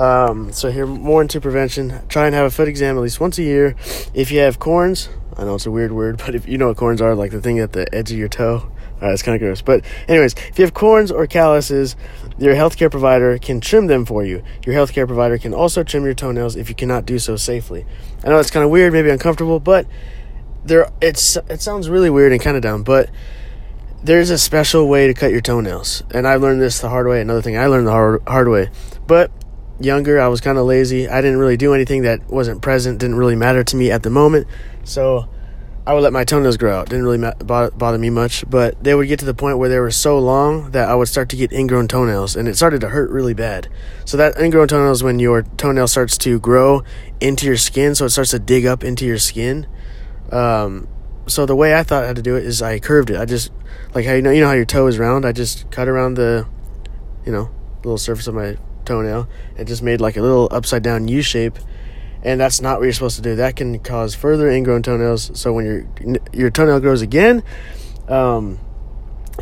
Um, 0.00 0.52
so 0.52 0.70
here 0.70 0.86
more 0.86 1.22
into 1.22 1.40
prevention. 1.40 2.06
Try 2.08 2.26
and 2.26 2.34
have 2.34 2.46
a 2.46 2.50
foot 2.50 2.68
exam 2.68 2.96
at 2.96 3.00
least 3.00 3.18
once 3.18 3.36
a 3.38 3.42
year. 3.42 3.74
If 4.14 4.30
you 4.30 4.38
have 4.40 4.58
corns 4.58 5.08
i 5.38 5.44
know 5.44 5.54
it's 5.54 5.66
a 5.66 5.70
weird 5.70 5.92
word 5.92 6.18
but 6.26 6.34
if 6.34 6.46
you 6.48 6.58
know 6.58 6.68
what 6.68 6.76
corns 6.76 7.00
are 7.00 7.14
like 7.14 7.30
the 7.30 7.40
thing 7.40 7.58
at 7.58 7.72
the 7.72 7.92
edge 7.94 8.10
of 8.10 8.18
your 8.18 8.28
toe 8.28 8.70
uh, 9.02 9.08
it's 9.08 9.22
kind 9.22 9.34
of 9.34 9.40
gross. 9.40 9.62
But, 9.62 9.84
anyways, 10.08 10.34
if 10.34 10.58
you 10.58 10.64
have 10.64 10.74
corns 10.74 11.10
or 11.10 11.26
calluses, 11.26 11.96
your 12.38 12.54
healthcare 12.54 12.90
provider 12.90 13.38
can 13.38 13.60
trim 13.60 13.86
them 13.86 14.04
for 14.04 14.24
you. 14.24 14.42
Your 14.64 14.74
healthcare 14.74 15.06
provider 15.06 15.38
can 15.38 15.54
also 15.54 15.82
trim 15.82 16.04
your 16.04 16.14
toenails 16.14 16.56
if 16.56 16.68
you 16.68 16.74
cannot 16.74 17.06
do 17.06 17.18
so 17.18 17.36
safely. 17.36 17.86
I 18.24 18.28
know 18.28 18.38
it's 18.38 18.50
kind 18.50 18.64
of 18.64 18.70
weird, 18.70 18.92
maybe 18.92 19.10
uncomfortable, 19.10 19.60
but 19.60 19.86
there 20.64 20.90
it's 21.00 21.36
it 21.48 21.60
sounds 21.60 21.88
really 21.88 22.10
weird 22.10 22.32
and 22.32 22.40
kind 22.40 22.56
of 22.56 22.62
dumb, 22.62 22.82
but 22.82 23.10
there's 24.02 24.30
a 24.30 24.38
special 24.38 24.88
way 24.88 25.06
to 25.06 25.14
cut 25.14 25.32
your 25.32 25.40
toenails. 25.40 26.02
And 26.12 26.26
I 26.26 26.36
learned 26.36 26.60
this 26.60 26.80
the 26.80 26.88
hard 26.88 27.06
way. 27.08 27.20
Another 27.20 27.42
thing 27.42 27.58
I 27.58 27.66
learned 27.66 27.86
the 27.86 27.92
hard, 27.92 28.22
hard 28.26 28.48
way. 28.48 28.70
But 29.06 29.32
younger, 29.80 30.20
I 30.20 30.28
was 30.28 30.40
kind 30.40 30.58
of 30.58 30.66
lazy. 30.66 31.08
I 31.08 31.20
didn't 31.20 31.38
really 31.38 31.56
do 31.56 31.74
anything 31.74 32.02
that 32.02 32.28
wasn't 32.28 32.62
present, 32.62 33.00
didn't 33.00 33.16
really 33.16 33.36
matter 33.36 33.64
to 33.64 33.76
me 33.76 33.90
at 33.90 34.02
the 34.02 34.10
moment. 34.10 34.46
So 34.84 35.28
I 35.88 35.94
would 35.94 36.02
let 36.02 36.12
my 36.12 36.22
toenails 36.22 36.58
grow 36.58 36.78
out. 36.78 36.90
Didn't 36.90 37.06
really 37.06 37.32
bother 37.46 37.96
me 37.96 38.10
much, 38.10 38.44
but 38.50 38.84
they 38.84 38.94
would 38.94 39.08
get 39.08 39.20
to 39.20 39.24
the 39.24 39.32
point 39.32 39.56
where 39.56 39.70
they 39.70 39.78
were 39.78 39.90
so 39.90 40.18
long 40.18 40.72
that 40.72 40.86
I 40.86 40.94
would 40.94 41.08
start 41.08 41.30
to 41.30 41.36
get 41.36 41.50
ingrown 41.50 41.88
toenails, 41.88 42.36
and 42.36 42.46
it 42.46 42.56
started 42.56 42.82
to 42.82 42.90
hurt 42.90 43.08
really 43.08 43.32
bad. 43.32 43.68
So 44.04 44.18
that 44.18 44.38
ingrown 44.38 44.68
toenails 44.68 45.02
when 45.02 45.18
your 45.18 45.44
toenail 45.44 45.88
starts 45.88 46.18
to 46.18 46.38
grow 46.40 46.82
into 47.22 47.46
your 47.46 47.56
skin, 47.56 47.94
so 47.94 48.04
it 48.04 48.10
starts 48.10 48.32
to 48.32 48.38
dig 48.38 48.66
up 48.66 48.84
into 48.84 49.06
your 49.06 49.16
skin. 49.16 49.66
Um, 50.30 50.88
so 51.26 51.46
the 51.46 51.56
way 51.56 51.74
I 51.74 51.84
thought 51.84 52.04
had 52.04 52.16
to 52.16 52.22
do 52.22 52.36
it 52.36 52.44
is 52.44 52.60
I 52.60 52.80
curved 52.80 53.08
it. 53.08 53.18
I 53.18 53.24
just 53.24 53.50
like 53.94 54.04
how 54.04 54.12
you 54.12 54.20
know 54.20 54.30
you 54.30 54.42
know 54.42 54.48
how 54.48 54.52
your 54.52 54.66
toe 54.66 54.88
is 54.88 54.98
round. 54.98 55.24
I 55.24 55.32
just 55.32 55.70
cut 55.70 55.88
around 55.88 56.18
the, 56.18 56.46
you 57.24 57.32
know, 57.32 57.50
little 57.76 57.96
surface 57.96 58.26
of 58.26 58.34
my 58.34 58.58
toenail 58.84 59.26
and 59.56 59.66
just 59.66 59.82
made 59.82 60.02
like 60.02 60.18
a 60.18 60.20
little 60.20 60.48
upside 60.50 60.82
down 60.82 61.08
U 61.08 61.22
shape 61.22 61.58
and 62.28 62.38
that's 62.38 62.60
not 62.60 62.78
what 62.78 62.84
you're 62.84 62.92
supposed 62.92 63.16
to 63.16 63.22
do. 63.22 63.36
That 63.36 63.56
can 63.56 63.78
cause 63.78 64.14
further 64.14 64.50
ingrown 64.50 64.82
toenails. 64.82 65.30
So 65.38 65.54
when 65.54 65.64
your 65.64 66.18
your 66.30 66.50
toenail 66.50 66.80
grows 66.80 67.00
again, 67.00 67.42
um, 68.06 68.58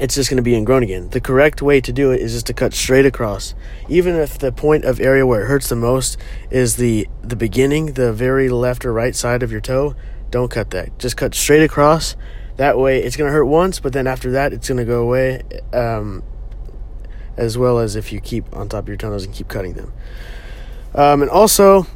it's 0.00 0.14
just 0.14 0.30
going 0.30 0.36
to 0.36 0.42
be 0.42 0.54
ingrown 0.54 0.84
again. 0.84 1.10
The 1.10 1.20
correct 1.20 1.60
way 1.60 1.80
to 1.80 1.92
do 1.92 2.12
it 2.12 2.20
is 2.20 2.32
just 2.32 2.46
to 2.46 2.54
cut 2.54 2.72
straight 2.74 3.04
across. 3.04 3.56
Even 3.88 4.14
if 4.14 4.38
the 4.38 4.52
point 4.52 4.84
of 4.84 5.00
area 5.00 5.26
where 5.26 5.42
it 5.42 5.48
hurts 5.48 5.68
the 5.68 5.74
most 5.74 6.16
is 6.48 6.76
the 6.76 7.08
the 7.22 7.34
beginning, 7.34 7.94
the 7.94 8.12
very 8.12 8.48
left 8.48 8.84
or 8.84 8.92
right 8.92 9.16
side 9.16 9.42
of 9.42 9.50
your 9.50 9.60
toe, 9.60 9.96
don't 10.30 10.52
cut 10.52 10.70
that. 10.70 10.96
Just 10.96 11.16
cut 11.16 11.34
straight 11.34 11.64
across. 11.64 12.14
That 12.54 12.78
way, 12.78 13.02
it's 13.02 13.16
going 13.16 13.28
to 13.28 13.32
hurt 13.32 13.46
once, 13.46 13.80
but 13.80 13.94
then 13.94 14.06
after 14.06 14.30
that, 14.30 14.52
it's 14.52 14.68
going 14.68 14.78
to 14.78 14.84
go 14.84 15.02
away. 15.02 15.42
Um, 15.72 16.22
as 17.36 17.58
well 17.58 17.80
as 17.80 17.96
if 17.96 18.12
you 18.12 18.20
keep 18.20 18.56
on 18.56 18.68
top 18.68 18.84
of 18.84 18.88
your 18.88 18.96
toenails 18.96 19.24
and 19.24 19.34
keep 19.34 19.48
cutting 19.48 19.74
them. 19.74 19.92
Um, 20.94 21.20
and 21.20 21.30
also, 21.30 21.86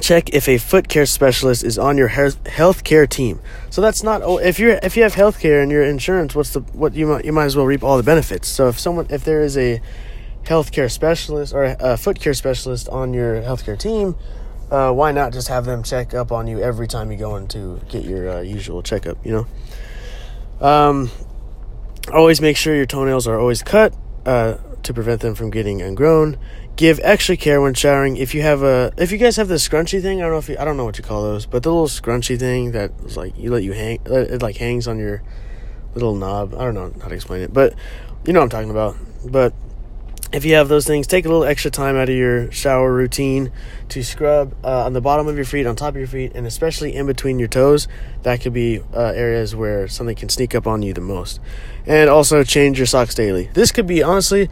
check 0.00 0.30
if 0.30 0.48
a 0.48 0.58
foot 0.58 0.88
care 0.88 1.06
specialist 1.06 1.64
is 1.64 1.78
on 1.78 1.98
your 1.98 2.08
health 2.08 2.84
care 2.84 3.06
team. 3.06 3.40
So 3.70 3.80
that's 3.80 4.02
not 4.02 4.22
oh, 4.22 4.38
if 4.38 4.58
you're 4.58 4.78
if 4.82 4.96
you 4.96 5.02
have 5.02 5.14
health 5.14 5.40
care 5.40 5.60
and 5.60 5.70
your 5.70 5.82
insurance, 5.82 6.34
what's 6.34 6.52
the 6.52 6.60
what 6.60 6.94
you 6.94 7.06
might 7.06 7.24
you 7.24 7.32
might 7.32 7.44
as 7.44 7.56
well 7.56 7.66
reap 7.66 7.82
all 7.82 7.96
the 7.96 8.02
benefits. 8.02 8.48
So 8.48 8.68
if 8.68 8.78
someone 8.78 9.06
if 9.10 9.24
there 9.24 9.42
is 9.42 9.56
a 9.56 9.80
health 10.46 10.72
care 10.72 10.88
specialist 10.88 11.52
or 11.52 11.76
a 11.78 11.96
foot 11.96 12.20
care 12.20 12.34
specialist 12.34 12.88
on 12.88 13.12
your 13.12 13.42
health 13.42 13.64
care 13.64 13.76
team, 13.76 14.16
uh, 14.70 14.92
why 14.92 15.12
not 15.12 15.32
just 15.32 15.48
have 15.48 15.64
them 15.64 15.82
check 15.82 16.14
up 16.14 16.32
on 16.32 16.46
you 16.46 16.60
every 16.60 16.88
time 16.88 17.10
you 17.12 17.18
go 17.18 17.36
in 17.36 17.48
to 17.48 17.80
get 17.88 18.04
your 18.04 18.28
uh, 18.28 18.40
usual 18.40 18.82
checkup? 18.82 19.24
You 19.24 19.46
know. 20.60 20.66
Um, 20.66 21.10
always 22.12 22.40
make 22.40 22.56
sure 22.56 22.74
your 22.74 22.86
toenails 22.86 23.28
are 23.28 23.38
always 23.38 23.62
cut 23.62 23.94
uh, 24.26 24.56
to 24.82 24.94
prevent 24.94 25.20
them 25.20 25.34
from 25.34 25.50
getting 25.50 25.82
ungrown 25.82 26.38
give 26.78 27.00
extra 27.02 27.36
care 27.36 27.60
when 27.60 27.74
showering. 27.74 28.16
If 28.16 28.34
you 28.34 28.42
have 28.42 28.62
a, 28.62 28.92
if 28.96 29.10
you 29.10 29.18
guys 29.18 29.36
have 29.36 29.48
the 29.48 29.56
scrunchy 29.56 30.00
thing, 30.00 30.20
I 30.20 30.22
don't 30.22 30.32
know 30.32 30.38
if 30.38 30.48
you, 30.48 30.56
I 30.58 30.64
don't 30.64 30.76
know 30.76 30.84
what 30.84 30.96
you 30.96 31.04
call 31.04 31.22
those, 31.22 31.44
but 31.44 31.64
the 31.64 31.70
little 31.70 31.88
scrunchy 31.88 32.38
thing 32.38 32.70
that 32.70 32.92
is 33.04 33.16
like 33.16 33.36
you 33.36 33.50
let 33.50 33.64
you 33.64 33.72
hang, 33.72 33.98
it 34.06 34.40
like 34.40 34.56
hangs 34.56 34.88
on 34.88 34.98
your 34.98 35.20
little 35.94 36.14
knob. 36.14 36.54
I 36.54 36.58
don't 36.58 36.74
know 36.74 36.94
how 37.02 37.08
to 37.08 37.14
explain 37.14 37.42
it, 37.42 37.52
but 37.52 37.74
you 38.24 38.32
know 38.32 38.38
what 38.38 38.44
I'm 38.44 38.50
talking 38.50 38.70
about. 38.70 38.96
But 39.28 39.52
if 40.32 40.44
you 40.44 40.54
have 40.54 40.68
those 40.68 40.86
things, 40.86 41.06
take 41.06 41.24
a 41.24 41.28
little 41.28 41.44
extra 41.44 41.70
time 41.70 41.96
out 41.96 42.08
of 42.08 42.14
your 42.14 42.52
shower 42.52 42.92
routine 42.92 43.50
to 43.88 44.02
scrub 44.04 44.54
uh, 44.62 44.84
on 44.84 44.92
the 44.92 45.00
bottom 45.00 45.26
of 45.26 45.36
your 45.36 45.44
feet, 45.44 45.66
on 45.66 45.74
top 45.74 45.90
of 45.90 45.96
your 45.96 46.06
feet, 46.06 46.32
and 46.34 46.46
especially 46.46 46.94
in 46.94 47.06
between 47.06 47.38
your 47.38 47.48
toes. 47.48 47.88
That 48.22 48.40
could 48.42 48.52
be 48.52 48.80
uh, 48.92 49.12
areas 49.14 49.56
where 49.56 49.88
something 49.88 50.16
can 50.16 50.28
sneak 50.28 50.54
up 50.54 50.66
on 50.66 50.82
you 50.82 50.92
the 50.92 51.00
most. 51.00 51.40
And 51.86 52.10
also 52.10 52.44
change 52.44 52.78
your 52.78 52.86
socks 52.86 53.14
daily. 53.14 53.48
This 53.54 53.72
could 53.72 53.86
be 53.86 54.02
honestly 54.02 54.50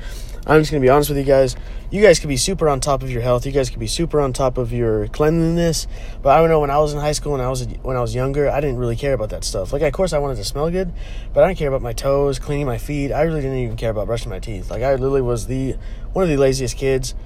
I'm 0.49 0.61
just 0.61 0.71
gonna 0.71 0.81
be 0.81 0.89
honest 0.89 1.11
with 1.11 1.19
you 1.19 1.25
guys. 1.25 1.57
You 1.91 2.01
guys 2.01 2.21
could 2.21 2.29
be 2.29 2.37
super 2.37 2.69
on 2.69 2.79
top 2.79 3.03
of 3.03 3.11
your 3.11 3.21
health. 3.21 3.45
You 3.47 3.53
guys 3.53 3.69
could 3.69 3.81
be 3.81 3.89
super 3.89 4.21
on 4.21 4.33
top 4.33 4.59
of 4.59 4.73
your 4.73 5.09
cleanliness. 5.09 5.89
But 6.23 6.31
I 6.31 6.39
don't 6.39 6.49
know 6.49 6.61
when 6.61 6.71
I 6.71 6.79
was 6.79 6.93
in 6.93 7.01
high 7.01 7.13
school 7.13 7.35
and 7.35 7.43
I 7.43 7.49
was 7.49 7.67
when 7.83 7.97
I 7.97 8.01
was 8.01 8.15
younger, 8.15 8.49
I 8.49 8.61
didn't 8.61 8.79
really 8.79 8.95
care 8.95 9.13
about 9.13 9.31
that 9.31 9.43
stuff. 9.43 9.73
Like, 9.73 9.83
of 9.83 9.93
course, 9.93 10.13
I 10.13 10.19
wanted 10.19 10.37
to 10.37 10.45
smell 10.45 10.71
good, 10.71 10.93
but 11.35 11.43
I 11.43 11.49
didn't 11.49 11.59
care 11.59 11.69
about 11.69 11.83
my 11.83 11.93
toes, 11.93 12.39
cleaning 12.39 12.67
my 12.67 12.79
feet. 12.79 13.11
I 13.11 13.23
really 13.23 13.41
didn't 13.41 13.59
even 13.59 13.77
care 13.77 13.91
about 13.91 14.07
brushing 14.07 14.31
my 14.31 14.39
teeth. 14.39 14.71
Like, 14.71 14.83
I 14.83 14.93
literally 14.93 15.23
was 15.23 15.49
the 15.49 15.77
one 16.13 16.23
of 16.23 16.29
the 16.29 16.37
laziest 16.37 16.77
kids. 16.77 17.17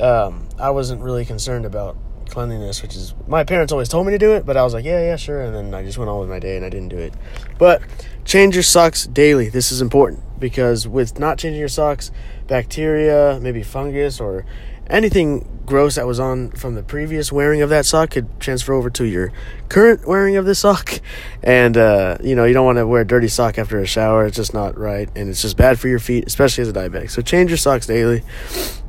Um, 0.00 0.48
I 0.58 0.70
wasn't 0.70 1.02
really 1.02 1.24
concerned 1.24 1.66
about 1.66 1.96
cleanliness, 2.28 2.82
which 2.82 2.96
is 2.96 3.14
my 3.28 3.44
parents 3.44 3.72
always 3.72 3.88
told 3.88 4.06
me 4.06 4.12
to 4.12 4.18
do 4.18 4.32
it, 4.32 4.44
but 4.44 4.56
I 4.56 4.64
was 4.64 4.74
like, 4.74 4.84
yeah, 4.84 5.00
yeah, 5.00 5.16
sure, 5.16 5.40
and 5.40 5.54
then 5.54 5.72
I 5.72 5.84
just 5.84 5.98
went 5.98 6.10
on 6.10 6.18
with 6.18 6.28
my 6.28 6.40
day 6.40 6.56
and 6.56 6.66
I 6.66 6.68
didn't 6.68 6.88
do 6.88 6.98
it. 6.98 7.14
But 7.58 7.80
change 8.24 8.54
your 8.54 8.64
socks 8.64 9.06
daily. 9.06 9.48
This 9.48 9.70
is 9.70 9.80
important 9.80 10.25
because 10.38 10.86
with 10.86 11.18
not 11.18 11.38
changing 11.38 11.60
your 11.60 11.68
socks, 11.68 12.10
bacteria, 12.46 13.38
maybe 13.40 13.62
fungus 13.62 14.20
or 14.20 14.44
anything 14.88 15.56
gross 15.66 15.96
that 15.96 16.06
was 16.06 16.20
on 16.20 16.50
from 16.52 16.76
the 16.76 16.82
previous 16.82 17.32
wearing 17.32 17.60
of 17.60 17.68
that 17.70 17.84
sock 17.84 18.10
could 18.10 18.40
transfer 18.40 18.72
over 18.72 18.88
to 18.88 19.04
your 19.04 19.32
current 19.68 20.06
wearing 20.06 20.36
of 20.36 20.44
this 20.44 20.60
sock. 20.60 21.00
And, 21.42 21.76
uh, 21.76 22.18
you 22.24 22.34
know, 22.34 22.44
you 22.44 22.54
don't 22.54 22.64
want 22.64 22.78
to 22.78 22.86
wear 22.88 23.02
a 23.02 23.06
dirty 23.06 23.28
sock 23.28 23.56
after 23.56 23.78
a 23.78 23.86
shower. 23.86 24.26
It's 24.26 24.36
just 24.36 24.52
not 24.52 24.76
right. 24.76 25.08
And 25.14 25.28
it's 25.28 25.42
just 25.42 25.56
bad 25.56 25.78
for 25.78 25.86
your 25.86 26.00
feet, 26.00 26.24
especially 26.26 26.62
as 26.62 26.68
a 26.68 26.72
diabetic. 26.72 27.08
So 27.10 27.22
change 27.22 27.50
your 27.50 27.56
socks 27.56 27.86
daily. 27.86 28.24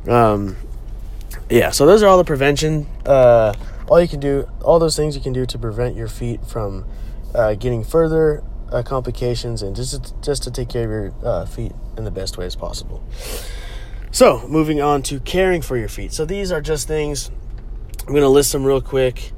Um, 0.08 0.58
yeah, 1.52 1.70
so 1.70 1.86
those 1.86 2.02
are 2.02 2.08
all 2.08 2.18
the 2.18 2.24
prevention. 2.24 2.88
Uh, 3.06 3.54
all 3.88 4.02
you 4.02 4.08
can 4.08 4.20
do, 4.20 4.50
all 4.64 4.80
those 4.80 4.96
things 4.96 5.16
you 5.16 5.22
can 5.22 5.34
do 5.34 5.46
to 5.46 5.60
prevent 5.60 5.96
your 5.96 6.08
feet 6.08 6.44
from 6.48 6.86
uh, 7.36 7.54
getting 7.54 7.84
further 7.84 8.44
uh, 8.72 8.84
complications 8.84 9.62
and 9.62 9.76
just 9.76 10.04
to, 10.04 10.14
just 10.22 10.44
to 10.44 10.52
take 10.52 10.70
care 10.70 10.84
of 10.84 10.90
your 10.90 11.14
uh, 11.24 11.46
feet 11.46 11.72
in 11.98 12.04
the 12.04 12.12
best 12.12 12.38
way 12.38 12.46
as 12.46 12.56
possible. 12.56 13.04
So, 14.12 14.48
moving 14.48 14.82
on 14.82 15.04
to 15.04 15.20
caring 15.20 15.62
for 15.62 15.78
your 15.78 15.90
feet. 15.90 16.14
So, 16.14 16.26
these 16.26 16.52
are 16.52 16.62
just 16.62 16.88
things, 16.88 17.30
I'm 18.02 18.14
going 18.14 18.22
to 18.22 18.30
list 18.30 18.52
them 18.52 18.66
real 18.66 18.82
quick. 18.82 19.32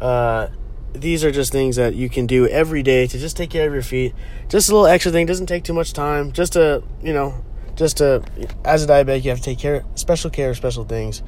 Uh, 0.00 0.48
these 0.92 1.24
are 1.24 1.30
just 1.30 1.52
things 1.52 1.76
that 1.76 1.94
you 1.94 2.08
can 2.08 2.26
do 2.26 2.46
every 2.48 2.82
day 2.82 3.06
to 3.06 3.18
just 3.18 3.36
take 3.36 3.50
care 3.50 3.66
of 3.66 3.72
your 3.72 3.82
feet. 3.82 4.14
Just 4.48 4.68
a 4.68 4.72
little 4.72 4.86
extra 4.86 5.12
thing, 5.12 5.26
doesn't 5.26 5.46
take 5.46 5.64
too 5.64 5.72
much 5.72 5.92
time. 5.92 6.32
Just 6.32 6.54
to, 6.54 6.82
you 7.02 7.12
know, 7.12 7.44
just 7.76 7.98
to, 7.98 8.22
as 8.64 8.84
a 8.84 8.86
diabetic, 8.86 9.24
you 9.24 9.30
have 9.30 9.38
to 9.38 9.44
take 9.44 9.58
care, 9.58 9.84
special 9.94 10.30
care 10.30 10.50
of 10.50 10.56
special 10.56 10.84
things. 10.84 11.22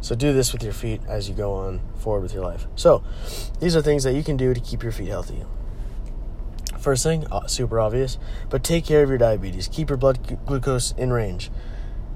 So, 0.00 0.14
do 0.14 0.32
this 0.32 0.52
with 0.52 0.62
your 0.62 0.74
feet 0.74 1.00
as 1.08 1.28
you 1.28 1.34
go 1.34 1.54
on 1.54 1.80
forward 1.98 2.22
with 2.22 2.34
your 2.34 2.44
life. 2.44 2.66
So, 2.76 3.02
these 3.60 3.74
are 3.74 3.82
things 3.82 4.04
that 4.04 4.12
you 4.12 4.22
can 4.22 4.36
do 4.36 4.52
to 4.52 4.60
keep 4.60 4.82
your 4.82 4.92
feet 4.92 5.08
healthy. 5.08 5.42
First 6.84 7.02
thing, 7.02 7.26
uh, 7.32 7.46
super 7.46 7.80
obvious, 7.80 8.18
but 8.50 8.62
take 8.62 8.84
care 8.84 9.02
of 9.02 9.08
your 9.08 9.16
diabetes. 9.16 9.68
Keep 9.68 9.88
your 9.88 9.96
blood 9.96 10.44
glucose 10.44 10.92
in 10.98 11.14
range 11.14 11.50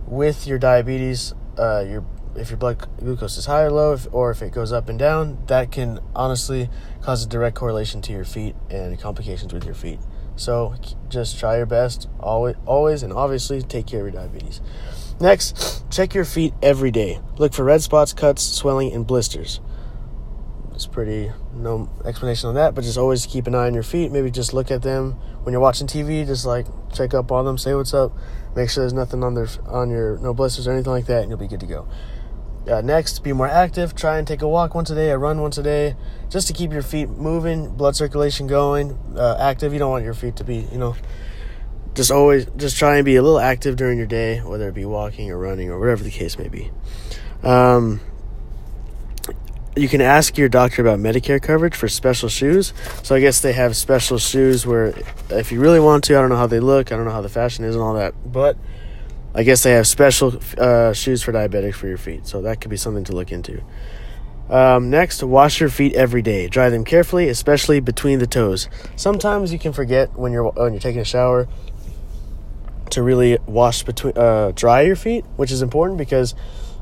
with 0.07 0.47
your 0.47 0.59
diabetes, 0.59 1.33
uh, 1.59 1.87
your 1.89 2.05
if 2.37 2.51
your 2.51 2.59
blood 2.59 2.87
glucose 2.99 3.39
is 3.39 3.47
high 3.47 3.63
or 3.63 3.71
low, 3.71 3.95
if, 3.95 4.07
or 4.13 4.31
if 4.31 4.43
it 4.43 4.53
goes 4.53 4.71
up 4.71 4.91
and 4.91 4.99
down, 4.99 5.43
that 5.47 5.73
can 5.73 6.01
honestly 6.15 6.69
cause 7.01 7.25
a 7.25 7.29
direct 7.29 7.57
correlation 7.57 8.03
to 8.03 8.13
your 8.13 8.27
feet 8.27 8.55
and 8.69 9.01
complications 9.01 9.55
with 9.55 9.65
your 9.65 9.75
feet. 9.75 10.01
So 10.37 10.75
just 11.09 11.41
try 11.41 11.57
your 11.57 11.65
best, 11.65 12.07
always, 12.21 12.57
always, 12.67 13.03
and 13.03 13.11
obviously 13.11 13.63
take 13.63 13.87
care 13.87 14.07
of 14.07 14.13
your 14.13 14.23
diabetes. 14.23 14.61
Next, 15.19 15.83
check 15.91 16.13
your 16.13 16.27
feet 16.27 16.53
every 16.63 16.91
day. 16.91 17.21
Look 17.39 17.55
for 17.55 17.65
red 17.65 17.81
spots, 17.81 18.13
cuts, 18.13 18.43
swelling, 18.43 18.93
and 18.93 19.07
blisters. 19.07 19.61
It's 20.79 20.87
pretty 20.87 21.33
no 21.53 21.91
explanation 22.05 22.51
on 22.51 22.55
that, 22.55 22.73
but 22.77 22.85
just 22.85 22.97
always 22.97 23.27
keep 23.27 23.49
an 23.49 23.57
eye 23.57 23.67
on 23.67 23.75
your 23.75 23.83
feet. 23.83 24.13
Maybe 24.13 24.31
just 24.31 24.55
look 24.55 24.71
at 24.71 24.81
them 24.81 25.15
when 25.43 25.51
you're 25.51 25.61
watching 25.61 25.89
TV. 25.89 26.25
Just 26.25 26.47
like 26.47 26.67
check 26.95 27.15
up 27.15 27.33
on 27.33 27.45
them, 27.47 27.59
say 27.59 27.75
what's 27.75 27.93
up, 27.93 28.13
make 28.55 28.71
sure 28.71 28.85
there's 28.85 28.93
nothing 28.93 29.25
on 29.25 29.35
their 29.35 29.49
on 29.67 29.91
your 29.91 30.19
no 30.19 30.33
blisters 30.33 30.69
or 30.69 30.73
anything 30.73 30.93
like 30.93 31.07
that, 31.07 31.23
and 31.23 31.31
you'll 31.31 31.39
be 31.41 31.49
good 31.49 31.59
to 31.59 31.67
go. 31.67 31.89
Uh, 32.71 32.81
next, 32.81 33.25
be 33.25 33.33
more 33.33 33.49
active. 33.49 33.97
Try 33.97 34.19
and 34.19 34.29
take 34.29 34.41
a 34.41 34.47
walk 34.47 34.77
once 34.77 34.89
a 34.91 34.95
day, 34.95 35.11
a 35.11 35.19
run 35.19 35.41
once 35.41 35.59
a 35.59 35.65
day, 35.65 35.97
just 36.29 36.47
to 36.47 36.53
keep 36.53 36.71
your 36.71 36.83
feet 36.83 37.09
moving, 37.09 37.75
blood 37.75 37.97
circulation 37.97 38.47
going, 38.47 38.97
uh, 39.17 39.37
active. 39.41 39.73
You 39.73 39.81
don't 39.81 39.91
want 39.91 40.05
your 40.05 40.15
feet 40.15 40.37
to 40.37 40.45
be, 40.45 40.69
you 40.71 40.79
know, 40.79 40.95
just 41.97 42.13
always 42.13 42.47
just 42.57 42.77
try 42.77 42.99
and 42.99 43.05
be 43.05 43.17
a 43.17 43.23
little 43.23 43.41
active 43.41 43.75
during 43.75 43.99
your 43.99 44.07
day, 44.07 44.39
whether 44.43 44.69
it 44.69 44.75
be 44.77 44.85
walking 44.85 45.29
or 45.33 45.39
running 45.39 45.71
or 45.71 45.81
whatever 45.81 46.05
the 46.05 46.13
case 46.13 46.39
may 46.39 46.47
be. 46.47 46.71
Um, 47.43 48.01
you 49.79 49.89
can 49.89 50.01
ask 50.01 50.37
your 50.37 50.49
doctor 50.49 50.83
about 50.83 50.99
Medicare 50.99 51.41
coverage 51.41 51.75
for 51.75 51.89
special 51.89 52.29
shoes. 52.29 52.73
So 53.03 53.15
I 53.15 53.21
guess 53.21 53.41
they 53.41 53.53
have 53.53 53.77
special 53.77 54.19
shoes 54.19 54.67
where 54.67 54.95
if 55.31 55.53
you 55.53 55.61
really 55.61 55.81
want 55.81 56.05
to, 56.05 56.17
I 56.17 56.21
don't 56.21 56.31
know 56.31 56.37
how 56.37 56.47
they 56.47 56.61
look, 56.61 56.93
I 56.93 56.97
don't 56.97 57.05
know 57.05 57.13
how 57.13 57.23
the 57.23 57.29
fashion 57.29 57.65
is 57.65 57.75
and 57.75 57.83
all 57.83 57.95
that, 57.95 58.15
but 58.31 58.57
I 59.35 59.43
guess 59.43 59.63
they 59.63 59.73
have 59.73 59.87
special 59.87 60.41
uh, 60.57 60.93
shoes 60.93 61.23
for 61.23 61.33
diabetics 61.33 61.75
for 61.75 61.87
your 61.87 61.99
feet. 61.99 62.27
So 62.27 62.43
that 62.43 62.61
could 62.61 62.71
be 62.71 62.77
something 62.77 63.05
to 63.05 63.13
look 63.13 63.31
into. 63.31 63.63
Um, 64.51 64.89
next, 64.89 65.23
wash 65.23 65.61
your 65.61 65.69
feet 65.69 65.95
every 65.95 66.23
day. 66.23 66.49
Dry 66.49 66.71
them 66.71 66.85
carefully, 66.85 67.29
especially 67.29 67.81
between 67.81 68.19
the 68.19 68.27
toes. 68.27 68.69
Sometimes 68.97 69.53
you 69.53 69.59
can 69.59 69.73
forget 69.73 70.19
when 70.19 70.33
you're 70.33 70.51
when 70.51 70.73
you're 70.73 70.81
taking 70.81 71.03
a 71.03 71.05
shower 71.05 71.47
to 72.91 73.03
really 73.03 73.39
wash 73.47 73.83
between 73.83 74.17
uh, 74.17 74.53
dry 74.55 74.81
your 74.83 74.97
feet, 74.97 75.25
which 75.37 75.53
is 75.53 75.61
important 75.61 75.99
because 75.99 76.35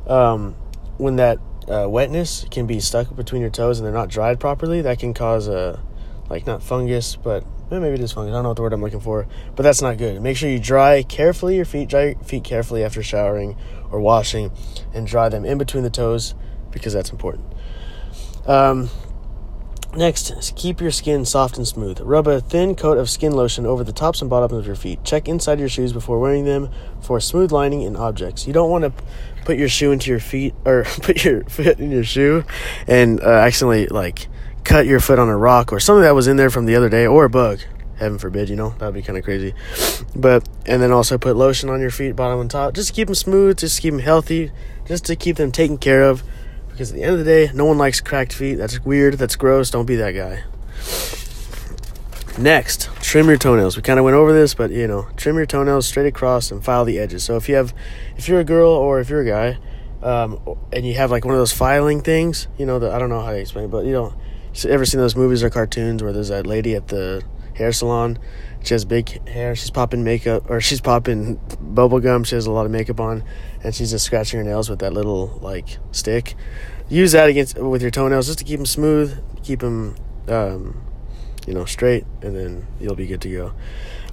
um, 0.06 0.54
when 0.98 1.16
that 1.16 1.40
uh, 1.68 1.88
wetness 1.88 2.46
can 2.50 2.66
be 2.66 2.80
stuck 2.80 3.14
between 3.14 3.40
your 3.40 3.50
toes 3.50 3.78
and 3.78 3.86
they're 3.86 3.94
not 3.94 4.08
dried 4.08 4.40
properly, 4.40 4.82
that 4.82 4.98
can 4.98 5.14
cause 5.14 5.48
a 5.48 5.80
like 6.28 6.46
not 6.46 6.62
fungus, 6.62 7.16
but 7.16 7.44
eh, 7.70 7.78
maybe 7.78 7.94
it 7.94 8.00
is 8.00 8.12
fungus. 8.12 8.32
I 8.32 8.36
don't 8.36 8.42
know 8.42 8.50
what 8.50 8.56
the 8.56 8.62
word 8.62 8.72
I'm 8.72 8.82
looking 8.82 9.00
for, 9.00 9.26
but 9.54 9.62
that's 9.62 9.82
not 9.82 9.98
good. 9.98 10.20
Make 10.20 10.36
sure 10.36 10.48
you 10.48 10.58
dry 10.58 11.02
carefully 11.02 11.56
your 11.56 11.64
feet, 11.64 11.88
dry 11.88 12.04
your 12.04 12.14
feet 12.16 12.44
carefully 12.44 12.84
after 12.84 13.02
showering 13.02 13.56
or 13.90 14.00
washing, 14.00 14.50
and 14.92 15.06
dry 15.06 15.28
them 15.28 15.44
in 15.44 15.58
between 15.58 15.84
the 15.84 15.90
toes 15.90 16.34
because 16.70 16.92
that's 16.92 17.10
important. 17.10 17.44
Um, 18.46 18.90
Next, 19.96 20.54
keep 20.56 20.82
your 20.82 20.90
skin 20.90 21.24
soft 21.24 21.56
and 21.56 21.66
smooth. 21.66 22.00
Rub 22.00 22.28
a 22.28 22.42
thin 22.42 22.74
coat 22.74 22.98
of 22.98 23.08
skin 23.08 23.32
lotion 23.32 23.64
over 23.64 23.82
the 23.82 23.94
tops 23.94 24.20
and 24.20 24.28
bottoms 24.28 24.52
of 24.52 24.66
your 24.66 24.76
feet. 24.76 25.02
Check 25.04 25.26
inside 25.26 25.58
your 25.58 25.70
shoes 25.70 25.94
before 25.94 26.20
wearing 26.20 26.44
them 26.44 26.68
for 27.00 27.18
smooth 27.18 27.50
lining 27.50 27.82
and 27.82 27.96
objects. 27.96 28.46
You 28.46 28.52
don't 28.52 28.68
want 28.68 28.84
to 28.84 28.92
put 29.46 29.56
your 29.56 29.70
shoe 29.70 29.92
into 29.92 30.10
your 30.10 30.20
feet 30.20 30.54
or 30.66 30.84
put 31.02 31.24
your 31.24 31.44
foot 31.44 31.78
in 31.80 31.90
your 31.90 32.04
shoe 32.04 32.44
and 32.86 33.20
uh, 33.22 33.26
accidentally 33.26 33.86
like 33.86 34.28
cut 34.64 34.84
your 34.84 35.00
foot 35.00 35.18
on 35.18 35.30
a 35.30 35.36
rock 35.36 35.72
or 35.72 35.80
something 35.80 36.02
that 36.02 36.14
was 36.14 36.26
in 36.26 36.36
there 36.36 36.50
from 36.50 36.66
the 36.66 36.76
other 36.76 36.90
day 36.90 37.06
or 37.06 37.24
a 37.24 37.30
bug. 37.30 37.60
Heaven 37.96 38.18
forbid, 38.18 38.50
you 38.50 38.56
know, 38.56 38.74
that 38.78 38.84
would 38.84 38.94
be 38.94 39.00
kind 39.00 39.16
of 39.16 39.24
crazy. 39.24 39.54
But, 40.14 40.46
and 40.66 40.82
then 40.82 40.92
also 40.92 41.16
put 41.16 41.36
lotion 41.36 41.70
on 41.70 41.80
your 41.80 41.90
feet, 41.90 42.14
bottom 42.14 42.40
and 42.40 42.50
top. 42.50 42.74
Just 42.74 42.88
to 42.88 42.94
keep 42.94 43.08
them 43.08 43.14
smooth, 43.14 43.56
just 43.56 43.76
to 43.76 43.82
keep 43.82 43.92
them 43.92 44.00
healthy, 44.00 44.52
just 44.86 45.06
to 45.06 45.16
keep 45.16 45.36
them 45.36 45.50
taken 45.50 45.78
care 45.78 46.02
of 46.02 46.22
because 46.76 46.90
at 46.90 46.96
the 46.96 47.02
end 47.02 47.12
of 47.12 47.18
the 47.18 47.24
day, 47.24 47.50
no 47.54 47.64
one 47.64 47.78
likes 47.78 48.02
cracked 48.02 48.34
feet. 48.34 48.56
That's 48.56 48.84
weird. 48.84 49.14
That's 49.14 49.34
gross. 49.34 49.70
Don't 49.70 49.86
be 49.86 49.96
that 49.96 50.10
guy. 50.12 50.44
Next, 52.38 52.90
trim 53.00 53.28
your 53.28 53.38
toenails. 53.38 53.76
We 53.76 53.82
kind 53.82 53.98
of 53.98 54.04
went 54.04 54.14
over 54.14 54.30
this, 54.30 54.52
but 54.52 54.70
you 54.70 54.86
know, 54.86 55.08
trim 55.16 55.36
your 55.36 55.46
toenails 55.46 55.86
straight 55.86 56.06
across 56.06 56.50
and 56.50 56.62
file 56.62 56.84
the 56.84 56.98
edges. 56.98 57.24
So 57.24 57.36
if 57.36 57.48
you 57.48 57.54
have, 57.54 57.72
if 58.18 58.28
you're 58.28 58.40
a 58.40 58.44
girl 58.44 58.72
or 58.72 59.00
if 59.00 59.08
you're 59.08 59.22
a 59.22 59.24
guy, 59.24 59.58
um, 60.02 60.38
and 60.70 60.84
you 60.84 60.92
have 60.96 61.10
like 61.10 61.24
one 61.24 61.32
of 61.32 61.40
those 61.40 61.52
filing 61.52 62.02
things, 62.02 62.46
you 62.58 62.66
know, 62.66 62.76
I 62.76 62.98
don't 62.98 63.08
know 63.08 63.22
how 63.22 63.30
to 63.30 63.38
explain, 63.38 63.64
it, 63.64 63.70
but 63.70 63.86
you 63.86 63.92
know, 63.92 64.12
ever 64.68 64.84
seen 64.84 65.00
those 65.00 65.16
movies 65.16 65.42
or 65.42 65.48
cartoons 65.48 66.02
where 66.02 66.12
there's 66.12 66.28
that 66.28 66.46
lady 66.46 66.74
at 66.74 66.88
the 66.88 67.22
hair 67.56 67.72
salon? 67.72 68.18
She 68.62 68.74
has 68.74 68.84
big 68.84 69.26
hair. 69.28 69.54
She's 69.54 69.70
popping 69.70 70.04
makeup, 70.04 70.50
or 70.50 70.60
she's 70.60 70.80
popping 70.80 71.40
bubble 71.60 72.00
gum. 72.00 72.24
She 72.24 72.34
has 72.34 72.46
a 72.46 72.50
lot 72.50 72.66
of 72.66 72.72
makeup 72.72 73.00
on, 73.00 73.24
and 73.62 73.74
she's 73.74 73.90
just 73.90 74.04
scratching 74.04 74.38
her 74.38 74.44
nails 74.44 74.68
with 74.68 74.80
that 74.80 74.92
little 74.92 75.38
like 75.40 75.78
stick. 75.92 76.34
Use 76.88 77.12
that 77.12 77.28
against 77.28 77.58
with 77.58 77.82
your 77.82 77.90
toenails 77.90 78.26
just 78.26 78.38
to 78.40 78.44
keep 78.44 78.58
them 78.58 78.66
smooth, 78.66 79.18
keep 79.42 79.60
them, 79.60 79.96
um, 80.28 80.80
you 81.46 81.54
know, 81.54 81.64
straight, 81.64 82.04
and 82.22 82.36
then 82.36 82.66
you'll 82.80 82.94
be 82.94 83.06
good 83.06 83.20
to 83.22 83.30
go. 83.30 83.52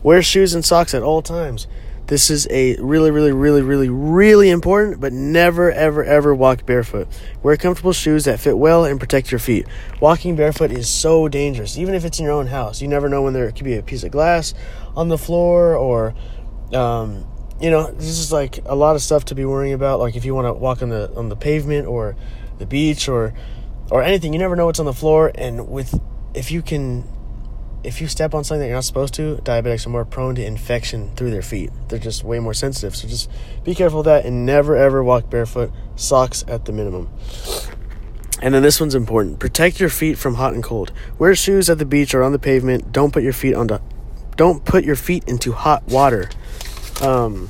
Wear 0.01 0.21
shoes 0.21 0.53
and 0.53 0.63
socks 0.63 0.93
at 0.93 1.01
all 1.03 1.21
times. 1.21 1.67
This 2.07 2.29
is 2.29 2.47
a 2.49 2.75
really, 2.81 3.11
really, 3.11 3.31
really, 3.31 3.61
really, 3.61 3.89
really 3.89 4.49
important, 4.49 4.99
but 4.99 5.13
never, 5.13 5.71
ever, 5.71 6.03
ever 6.03 6.35
walk 6.35 6.65
barefoot. 6.65 7.07
Wear 7.41 7.55
comfortable 7.55 7.93
shoes 7.93 8.25
that 8.25 8.41
fit 8.41 8.57
well 8.57 8.83
and 8.83 8.99
protect 8.99 9.31
your 9.31 9.39
feet. 9.39 9.67
Walking 10.01 10.35
barefoot 10.35 10.71
is 10.71 10.89
so 10.89 11.29
dangerous, 11.29 11.77
even 11.77 11.95
if 11.95 12.03
it's 12.03 12.19
in 12.19 12.25
your 12.25 12.33
own 12.33 12.47
house. 12.47 12.81
You 12.81 12.89
never 12.89 13.07
know 13.07 13.21
when 13.21 13.33
there 13.33 13.49
could 13.51 13.63
be 13.63 13.75
a 13.75 13.81
piece 13.81 14.03
of 14.03 14.11
glass 14.11 14.53
on 14.97 15.07
the 15.07 15.17
floor 15.17 15.75
or, 15.77 16.13
um, 16.73 17.25
you 17.61 17.69
know, 17.69 17.89
this 17.91 18.19
is 18.19 18.33
like 18.33 18.59
a 18.65 18.75
lot 18.75 18.97
of 18.97 19.01
stuff 19.01 19.23
to 19.25 19.35
be 19.35 19.45
worrying 19.45 19.73
about. 19.73 19.99
Like 19.99 20.17
if 20.17 20.25
you 20.25 20.35
want 20.35 20.47
to 20.47 20.53
walk 20.53 20.81
on 20.81 20.89
the 20.89 21.09
on 21.15 21.29
the 21.29 21.37
pavement 21.37 21.87
or 21.87 22.17
the 22.57 22.65
beach 22.65 23.07
or 23.07 23.33
or 23.89 24.03
anything, 24.03 24.33
you 24.33 24.39
never 24.39 24.57
know 24.57 24.65
what's 24.65 24.79
on 24.79 24.85
the 24.85 24.93
floor. 24.93 25.31
And 25.35 25.69
with 25.69 25.97
if 26.33 26.51
you 26.51 26.61
can 26.61 27.07
if 27.83 27.99
you 27.99 28.07
step 28.07 28.33
on 28.33 28.43
something 28.43 28.61
that 28.61 28.67
you're 28.67 28.77
not 28.77 28.85
supposed 28.85 29.13
to, 29.15 29.37
diabetics 29.43 29.85
are 29.85 29.89
more 29.89 30.05
prone 30.05 30.35
to 30.35 30.45
infection 30.45 31.13
through 31.15 31.31
their 31.31 31.41
feet. 31.41 31.69
They're 31.89 31.99
just 31.99 32.23
way 32.23 32.39
more 32.39 32.53
sensitive. 32.53 32.95
So 32.95 33.07
just 33.07 33.29
be 33.63 33.75
careful 33.75 33.99
of 33.99 34.05
that 34.05 34.25
and 34.25 34.45
never 34.45 34.75
ever 34.75 35.03
walk 35.03 35.29
barefoot. 35.29 35.71
Socks 35.95 36.43
at 36.47 36.65
the 36.65 36.71
minimum. 36.71 37.09
And 38.41 38.53
then 38.53 38.61
this 38.63 38.79
one's 38.79 38.95
important. 38.95 39.39
Protect 39.39 39.79
your 39.79 39.89
feet 39.89 40.17
from 40.17 40.35
hot 40.35 40.53
and 40.53 40.63
cold. 40.63 40.91
Wear 41.17 41.35
shoes 41.35 41.69
at 41.69 41.77
the 41.77 41.85
beach 41.85 42.13
or 42.13 42.23
on 42.23 42.31
the 42.31 42.39
pavement. 42.39 42.91
Don't 42.91 43.13
put 43.13 43.23
your 43.23 43.33
feet 43.33 43.53
on 43.53 43.67
the 43.67 43.81
don't 44.35 44.65
put 44.65 44.83
your 44.83 44.95
feet 44.95 45.23
into 45.27 45.51
hot 45.51 45.87
water. 45.87 46.29
Um, 47.01 47.49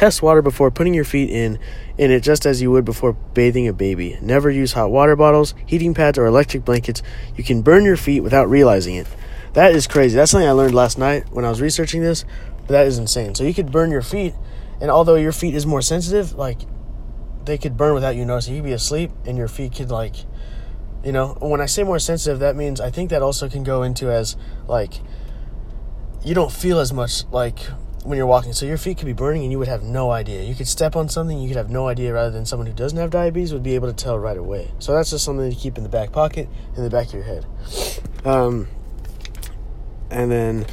test 0.00 0.22
water 0.22 0.40
before 0.40 0.70
putting 0.70 0.94
your 0.94 1.04
feet 1.04 1.28
in 1.28 1.58
in 1.98 2.10
it 2.10 2.22
just 2.22 2.46
as 2.46 2.62
you 2.62 2.70
would 2.70 2.86
before 2.86 3.12
bathing 3.12 3.68
a 3.68 3.72
baby. 3.74 4.16
Never 4.22 4.50
use 4.50 4.72
hot 4.72 4.90
water 4.90 5.14
bottles, 5.14 5.52
heating 5.66 5.92
pads, 5.92 6.16
or 6.16 6.24
electric 6.24 6.64
blankets. 6.64 7.02
You 7.36 7.44
can 7.44 7.60
burn 7.60 7.84
your 7.84 7.98
feet 7.98 8.20
without 8.20 8.48
realizing 8.48 8.94
it. 8.94 9.06
That 9.52 9.74
is 9.74 9.86
crazy. 9.86 10.16
That's 10.16 10.30
something 10.30 10.48
I 10.48 10.52
learned 10.52 10.74
last 10.74 10.96
night 10.96 11.30
when 11.32 11.44
I 11.44 11.50
was 11.50 11.60
researching 11.60 12.00
this. 12.00 12.24
But 12.60 12.68
that 12.68 12.86
is 12.86 12.96
insane. 12.96 13.34
So 13.34 13.44
you 13.44 13.52
could 13.52 13.70
burn 13.70 13.90
your 13.90 14.00
feet, 14.00 14.32
and 14.80 14.90
although 14.90 15.16
your 15.16 15.32
feet 15.32 15.54
is 15.54 15.66
more 15.66 15.82
sensitive, 15.82 16.32
like 16.32 16.62
they 17.44 17.58
could 17.58 17.76
burn 17.76 17.92
without 17.92 18.16
you 18.16 18.24
noticing. 18.24 18.54
You 18.54 18.62
could 18.62 18.68
be 18.68 18.72
asleep, 18.72 19.10
and 19.26 19.36
your 19.36 19.48
feet 19.48 19.74
could 19.74 19.90
like, 19.90 20.16
you 21.04 21.12
know. 21.12 21.36
When 21.42 21.60
I 21.60 21.66
say 21.66 21.82
more 21.82 21.98
sensitive, 21.98 22.38
that 22.38 22.56
means 22.56 22.80
I 22.80 22.90
think 22.90 23.10
that 23.10 23.20
also 23.20 23.50
can 23.50 23.64
go 23.64 23.82
into 23.82 24.10
as 24.10 24.38
like 24.66 24.94
you 26.24 26.34
don't 26.34 26.52
feel 26.52 26.78
as 26.78 26.90
much 26.90 27.24
like 27.30 27.58
when 28.04 28.16
you're 28.16 28.26
walking. 28.26 28.52
So 28.52 28.66
your 28.66 28.78
feet 28.78 28.98
could 28.98 29.06
be 29.06 29.12
burning 29.12 29.42
and 29.42 29.52
you 29.52 29.58
would 29.58 29.68
have 29.68 29.82
no 29.82 30.10
idea. 30.10 30.42
You 30.42 30.54
could 30.54 30.68
step 30.68 30.96
on 30.96 31.08
something, 31.08 31.38
you 31.38 31.48
could 31.48 31.56
have 31.56 31.70
no 31.70 31.88
idea, 31.88 32.12
rather 32.12 32.30
than 32.30 32.46
someone 32.46 32.66
who 32.66 32.72
doesn't 32.72 32.98
have 32.98 33.10
diabetes 33.10 33.52
would 33.52 33.62
be 33.62 33.74
able 33.74 33.88
to 33.88 33.94
tell 33.94 34.18
right 34.18 34.38
away. 34.38 34.70
So 34.78 34.94
that's 34.94 35.10
just 35.10 35.24
something 35.24 35.50
to 35.50 35.56
keep 35.56 35.76
in 35.76 35.82
the 35.82 35.90
back 35.90 36.12
pocket, 36.12 36.48
in 36.76 36.82
the 36.82 36.90
back 36.90 37.08
of 37.08 37.14
your 37.14 37.22
head. 37.24 37.46
Um, 38.24 38.68
and 40.10 40.30
then 40.30 40.66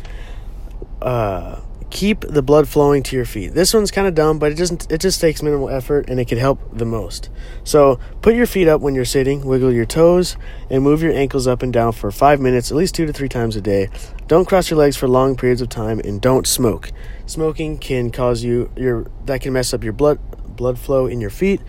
uh, 1.01 1.61
keep 1.89 2.21
the 2.21 2.41
blood 2.41 2.67
flowing 2.67 3.03
to 3.03 3.15
your 3.15 3.25
feet. 3.25 3.53
This 3.53 3.73
one's 3.73 3.91
kind 3.91 4.07
of 4.07 4.15
dumb, 4.15 4.39
but 4.39 4.51
it 4.51 4.55
doesn't. 4.55 4.91
It 4.91 5.01
just 5.01 5.21
takes 5.21 5.41
minimal 5.41 5.69
effort, 5.69 6.09
and 6.09 6.19
it 6.19 6.27
can 6.27 6.37
help 6.37 6.59
the 6.71 6.85
most. 6.85 7.29
So 7.63 7.99
put 8.21 8.35
your 8.35 8.45
feet 8.45 8.67
up 8.67 8.81
when 8.81 8.95
you're 8.95 9.05
sitting, 9.05 9.45
wiggle 9.45 9.71
your 9.71 9.85
toes, 9.85 10.37
and 10.69 10.83
move 10.83 11.01
your 11.01 11.13
ankles 11.13 11.47
up 11.47 11.63
and 11.63 11.71
down 11.71 11.93
for 11.93 12.11
five 12.11 12.39
minutes, 12.39 12.71
at 12.71 12.77
least 12.77 12.95
two 12.95 13.05
to 13.05 13.13
three 13.13 13.29
times 13.29 13.55
a 13.55 13.61
day. 13.61 13.89
Don't 14.27 14.47
cross 14.47 14.69
your 14.69 14.79
legs 14.79 14.97
for 14.97 15.07
long 15.07 15.35
periods 15.35 15.61
of 15.61 15.69
time, 15.69 15.99
and 15.99 16.21
don't 16.21 16.45
smoke. 16.45 16.91
Smoking 17.25 17.77
can 17.77 18.11
cause 18.11 18.43
you 18.43 18.69
your 18.75 19.09
that 19.25 19.41
can 19.41 19.53
mess 19.53 19.73
up 19.73 19.83
your 19.83 19.93
blood 19.93 20.19
blood 20.55 20.79
flow 20.79 21.05
in 21.05 21.21
your 21.21 21.29
feet, 21.29 21.61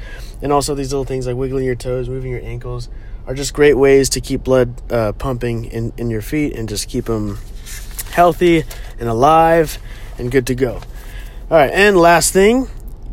and 0.42 0.52
also 0.52 0.74
these 0.74 0.92
little 0.92 1.04
things 1.04 1.26
like 1.26 1.36
wiggling 1.36 1.64
your 1.64 1.74
toes, 1.74 2.08
moving 2.08 2.30
your 2.30 2.42
ankles 2.42 2.88
are 3.26 3.34
just 3.34 3.52
great 3.52 3.74
ways 3.74 4.08
to 4.08 4.22
keep 4.22 4.42
blood 4.42 4.80
uh, 4.90 5.12
pumping 5.12 5.66
in, 5.66 5.92
in 5.98 6.08
your 6.08 6.22
feet 6.22 6.56
and 6.56 6.66
just 6.66 6.88
keep 6.88 7.04
them 7.04 7.38
healthy 8.10 8.64
and 8.98 9.06
alive 9.06 9.78
and 10.18 10.30
good 10.30 10.46
to 10.48 10.54
go. 10.54 10.74
All 11.50 11.56
right, 11.56 11.70
and 11.72 11.96
last 11.96 12.32
thing, 12.32 12.68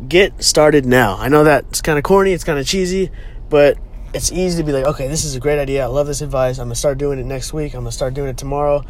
get 0.08 0.42
started 0.42 0.84
now. 0.84 1.16
I 1.16 1.28
know 1.28 1.44
that's 1.44 1.80
kind 1.80 1.98
of 1.98 2.04
corny, 2.04 2.32
it's 2.32 2.44
kind 2.44 2.58
of 2.58 2.66
cheesy, 2.66 3.10
but 3.48 3.78
it's 4.14 4.32
easy 4.32 4.58
to 4.58 4.64
be 4.64 4.72
like, 4.72 4.84
okay, 4.86 5.08
this 5.08 5.24
is 5.24 5.34
a 5.34 5.40
great 5.40 5.58
idea. 5.58 5.84
I 5.84 5.86
love 5.86 6.06
this 6.06 6.20
advice. 6.20 6.58
I'm 6.58 6.66
gonna 6.66 6.74
start 6.74 6.98
doing 6.98 7.18
it 7.18 7.26
next 7.26 7.52
week. 7.52 7.74
I'm 7.74 7.80
gonna 7.80 7.92
start 7.92 8.14
doing 8.14 8.28
it 8.28 8.36
tomorrow. 8.36 8.84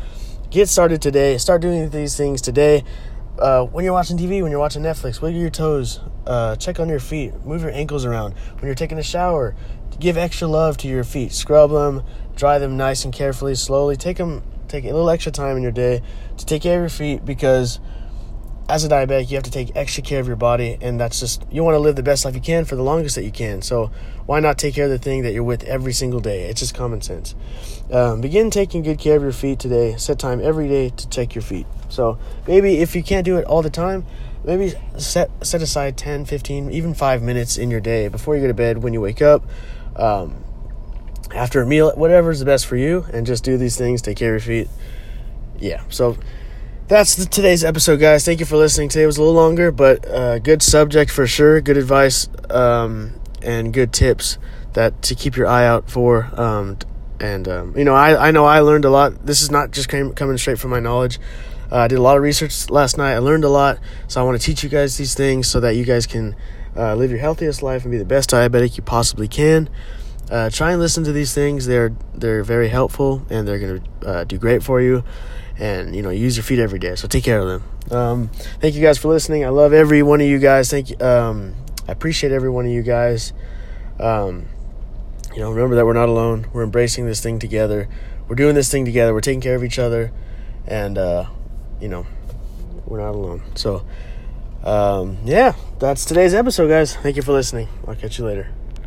Get 0.51 0.69
started 0.69 1.03
today. 1.03 1.39
Start 1.39 1.63
doing 1.63 1.91
these 1.91 2.17
things 2.17 2.41
today. 2.41 2.85
Uh, 3.39 3.65
when 3.65 3.85
you're 3.85 3.93
watching 3.93 4.17
TV, 4.17 4.41
when 4.43 4.51
you're 4.51 4.61
watching 4.61 4.83
Netflix, 4.83 5.21
wiggle 5.21 5.41
your 5.41 5.51
toes, 5.51 6.01
uh, 6.27 6.57
check 6.57 6.81
on 6.81 6.89
your 6.89 7.01
feet, 7.01 7.35
move 7.45 7.63
your 7.63 7.71
ankles 7.71 8.05
around. 8.05 8.35
When 8.55 8.65
you're 8.65 8.75
taking 8.75 8.99
a 8.99 9.03
shower, 9.03 9.55
give 9.99 10.17
extra 10.17 10.49
love 10.49 10.77
to 10.79 10.89
your 10.89 11.05
feet. 11.05 11.33
Scrub 11.33 11.71
them, 11.71 12.03
dry 12.35 12.59
them 12.59 12.77
nice 12.77 13.05
and 13.05 13.13
carefully, 13.13 13.55
slowly. 13.55 13.97
Take 13.97 14.17
them, 14.17 14.43
take 14.69 14.85
a 14.85 14.89
little 14.89 15.11
extra 15.11 15.33
time 15.33 15.57
in 15.57 15.63
your 15.63 15.73
day 15.73 16.03
to 16.37 16.47
take 16.47 16.63
care 16.63 16.77
of 16.77 16.83
your 16.83 16.89
feet 16.89 17.25
because 17.25 17.79
as 18.69 18.85
a 18.85 18.89
diabetic, 18.89 19.31
you 19.31 19.37
have 19.37 19.45
to 19.45 19.51
take 19.51 19.77
extra 19.77 20.03
care 20.03 20.19
of 20.21 20.27
your 20.27 20.37
body, 20.37 20.77
and 20.81 20.99
that's 20.99 21.21
just 21.21 21.45
you 21.51 21.63
want 21.63 21.75
to 21.75 21.79
live 21.79 21.95
the 21.95 22.03
best 22.03 22.25
life 22.25 22.35
you 22.35 22.41
can 22.41 22.65
for 22.65 22.75
the 22.75 22.83
longest 22.83 23.15
that 23.15 23.25
you 23.25 23.31
can. 23.31 23.63
So 23.63 23.93
why 24.27 24.41
not 24.41 24.59
take 24.59 24.75
care 24.75 24.87
of 24.87 24.91
the 24.91 24.99
thing 24.99 25.23
that 25.23 25.33
you're 25.33 25.45
with 25.45 25.63
every 25.65 25.93
single 25.93 26.21
day? 26.21 26.45
It's 26.45 26.61
just 26.61 26.75
common 26.75 27.01
sense. 27.01 27.35
Um, 27.93 28.21
begin 28.21 28.51
taking 28.51 28.83
good 28.83 28.99
care 28.99 29.17
of 29.17 29.23
your 29.23 29.33
feet 29.33 29.61
today. 29.61 29.97
Set 29.97 30.19
time 30.19 30.41
every 30.43 30.69
day 30.69 30.91
to 30.91 31.09
check 31.09 31.35
your 31.35 31.43
feet. 31.43 31.67
So 31.89 32.19
maybe 32.49 32.79
if 32.79 32.97
you 32.97 33.05
can't 33.05 33.25
do 33.25 33.37
it 33.37 33.45
all 33.45 33.63
the 33.63 33.71
time, 33.71 34.05
maybe 34.45 34.75
set 34.99 35.31
set 35.47 35.63
aside 35.63 35.97
10, 35.97 36.25
15, 36.25 36.71
even 36.73 36.93
five 36.93 37.23
minutes 37.23 37.59
in 37.59 37.71
your 37.71 37.81
day 37.81 38.09
before 38.09 38.35
you 38.35 38.43
go 38.43 38.49
to 38.49 38.55
bed, 38.55 38.79
when 38.79 38.93
you 38.93 39.01
wake 39.01 39.23
up. 39.23 39.45
Um, 39.95 40.43
after 41.33 41.61
a 41.61 41.67
meal, 41.67 41.93
whatever 41.95 42.31
is 42.31 42.41
the 42.41 42.47
best 42.47 42.67
for 42.67 42.77
you, 42.77 43.05
and 43.13 43.27
just 43.27 43.45
do 43.45 43.57
these 43.57 43.77
things. 43.77 44.03
Take 44.03 44.17
care 44.17 44.35
of 44.35 44.47
your 44.47 44.65
feet. 44.65 44.71
Yeah. 45.59 45.83
So 45.89 46.17
that's 46.89 47.17
the, 47.17 47.27
today's 47.27 47.65
episode, 47.65 47.99
guys. 47.99 48.25
Thank 48.25 48.41
you 48.41 48.47
for 48.47 48.57
listening. 48.57 48.89
Today 48.89 49.07
was 49.07 49.17
a 49.17 49.21
little 49.21 49.35
longer, 49.35 49.73
but 49.73 50.07
uh, 50.07 50.39
good 50.39 50.63
subject 50.63 51.11
for 51.11 51.27
sure. 51.27 51.61
Good 51.61 51.77
advice 51.77 52.29
um, 52.49 53.15
and 53.43 53.73
good 53.73 53.93
tips 53.93 54.39
that 54.75 55.03
to 55.03 55.15
keep 55.15 55.37
your 55.37 55.47
eye 55.47 55.67
out 55.67 55.91
for. 55.91 56.31
Um, 56.39 56.79
and 57.19 57.49
um, 57.49 57.77
you 57.77 57.85
know, 57.85 57.95
I 57.95 58.29
I 58.29 58.31
know 58.31 58.45
I 58.45 58.61
learned 58.61 58.85
a 58.85 58.91
lot. 58.91 59.27
This 59.27 59.43
is 59.43 59.51
not 59.51 59.73
just 59.73 59.89
came, 59.89 60.13
coming 60.13 60.39
straight 60.39 60.59
from 60.59 60.71
my 60.71 60.81
knowledge. 60.81 61.19
Uh, 61.73 61.79
I 61.79 61.89
did 61.89 61.99
a 61.99 62.03
lot 62.03 62.17
of 62.17 62.23
research 62.23 62.71
last 62.71 62.97
night. 62.97 63.15
I 63.15 63.19
learned 63.19 63.45
a 63.45 63.49
lot, 63.49 63.79
so 64.07 64.21
I 64.21 64.25
want 64.25 64.41
to 64.41 64.45
teach 64.45 64.63
you 64.63 64.69
guys 64.69 64.97
these 64.97 65.15
things 65.15 65.49
so 65.49 65.59
that 65.61 65.75
you 65.75 65.85
guys 65.85 66.07
can 66.07 66.37
uh, 66.77 66.95
live 66.95 67.11
your 67.11 67.19
healthiest 67.19 67.63
life 67.63 67.83
and 67.83 67.91
be 67.91 67.99
the 67.99 68.05
best 68.05 68.31
diabetic 68.31 68.77
you 68.77 68.83
possibly 68.85 69.27
can. 69.27 69.69
Uh, 70.31 70.51
try 70.51 70.73
and 70.73 70.81
listen 70.81 71.05
to 71.05 71.13
these 71.13 71.33
things. 71.33 71.67
They're 71.67 71.95
they're 72.15 72.43
very 72.43 72.69
helpful 72.69 73.25
and 73.31 73.47
they're 73.47 73.59
going 73.59 73.81
to 73.81 74.09
uh, 74.09 74.25
do 74.25 74.39
great 74.39 74.63
for 74.63 74.81
you. 74.81 75.05
And 75.59 75.95
you 75.95 76.03
know, 76.03 76.11
use 76.11 76.37
your 76.37 76.45
feet 76.45 76.59
every 76.59 76.79
day. 76.79 76.97
So 76.97 77.09
take 77.09 77.25
care 77.25 77.41
of 77.41 77.49
them. 77.49 77.97
Um, 77.97 78.29
thank 78.61 78.75
you 78.75 78.83
guys 78.83 78.99
for 78.99 79.09
listening. 79.09 79.45
I 79.45 79.49
love 79.49 79.73
every 79.73 80.03
one 80.03 80.21
of 80.21 80.27
you 80.27 80.39
guys. 80.39 80.71
Thank 80.71 80.91
you. 80.91 80.99
Um, 81.01 81.55
I 81.89 81.93
appreciate 81.93 82.33
every 82.33 82.51
one 82.51 82.67
of 82.67 82.73
you 82.73 82.83
guys. 82.83 83.33
Um, 84.01 84.47
you 85.35 85.41
know, 85.41 85.51
remember 85.51 85.77
that 85.77 85.87
we're 85.87 85.93
not 85.93 86.09
alone. 86.09 86.47
We're 86.53 86.65
embracing 86.65 87.07
this 87.07 87.21
thing 87.21 87.39
together. 87.39 87.89
We're 88.29 88.37
doing 88.37 88.55
this 88.55 88.71
thing 88.71 88.85
together. 88.85 89.15
We're 89.15 89.21
taking 89.21 89.41
care 89.41 89.55
of 89.55 89.63
each 89.63 89.79
other, 89.79 90.13
and 90.67 90.99
uh, 90.99 91.27
you 91.81 91.89
know, 91.89 92.07
we're 92.87 93.01
not 93.01 93.15
alone. 93.15 93.43
So, 93.55 93.87
um, 94.65 95.19
yeah, 95.25 95.55
that's 95.79 96.05
today's 96.05 96.35
episode, 96.35 96.69
guys. 96.69 96.97
Thank 96.97 97.17
you 97.17 97.23
for 97.23 97.33
listening. 97.33 97.69
I'll 97.87 97.95
catch 97.95 98.19
you 98.19 98.25
later. 98.25 98.56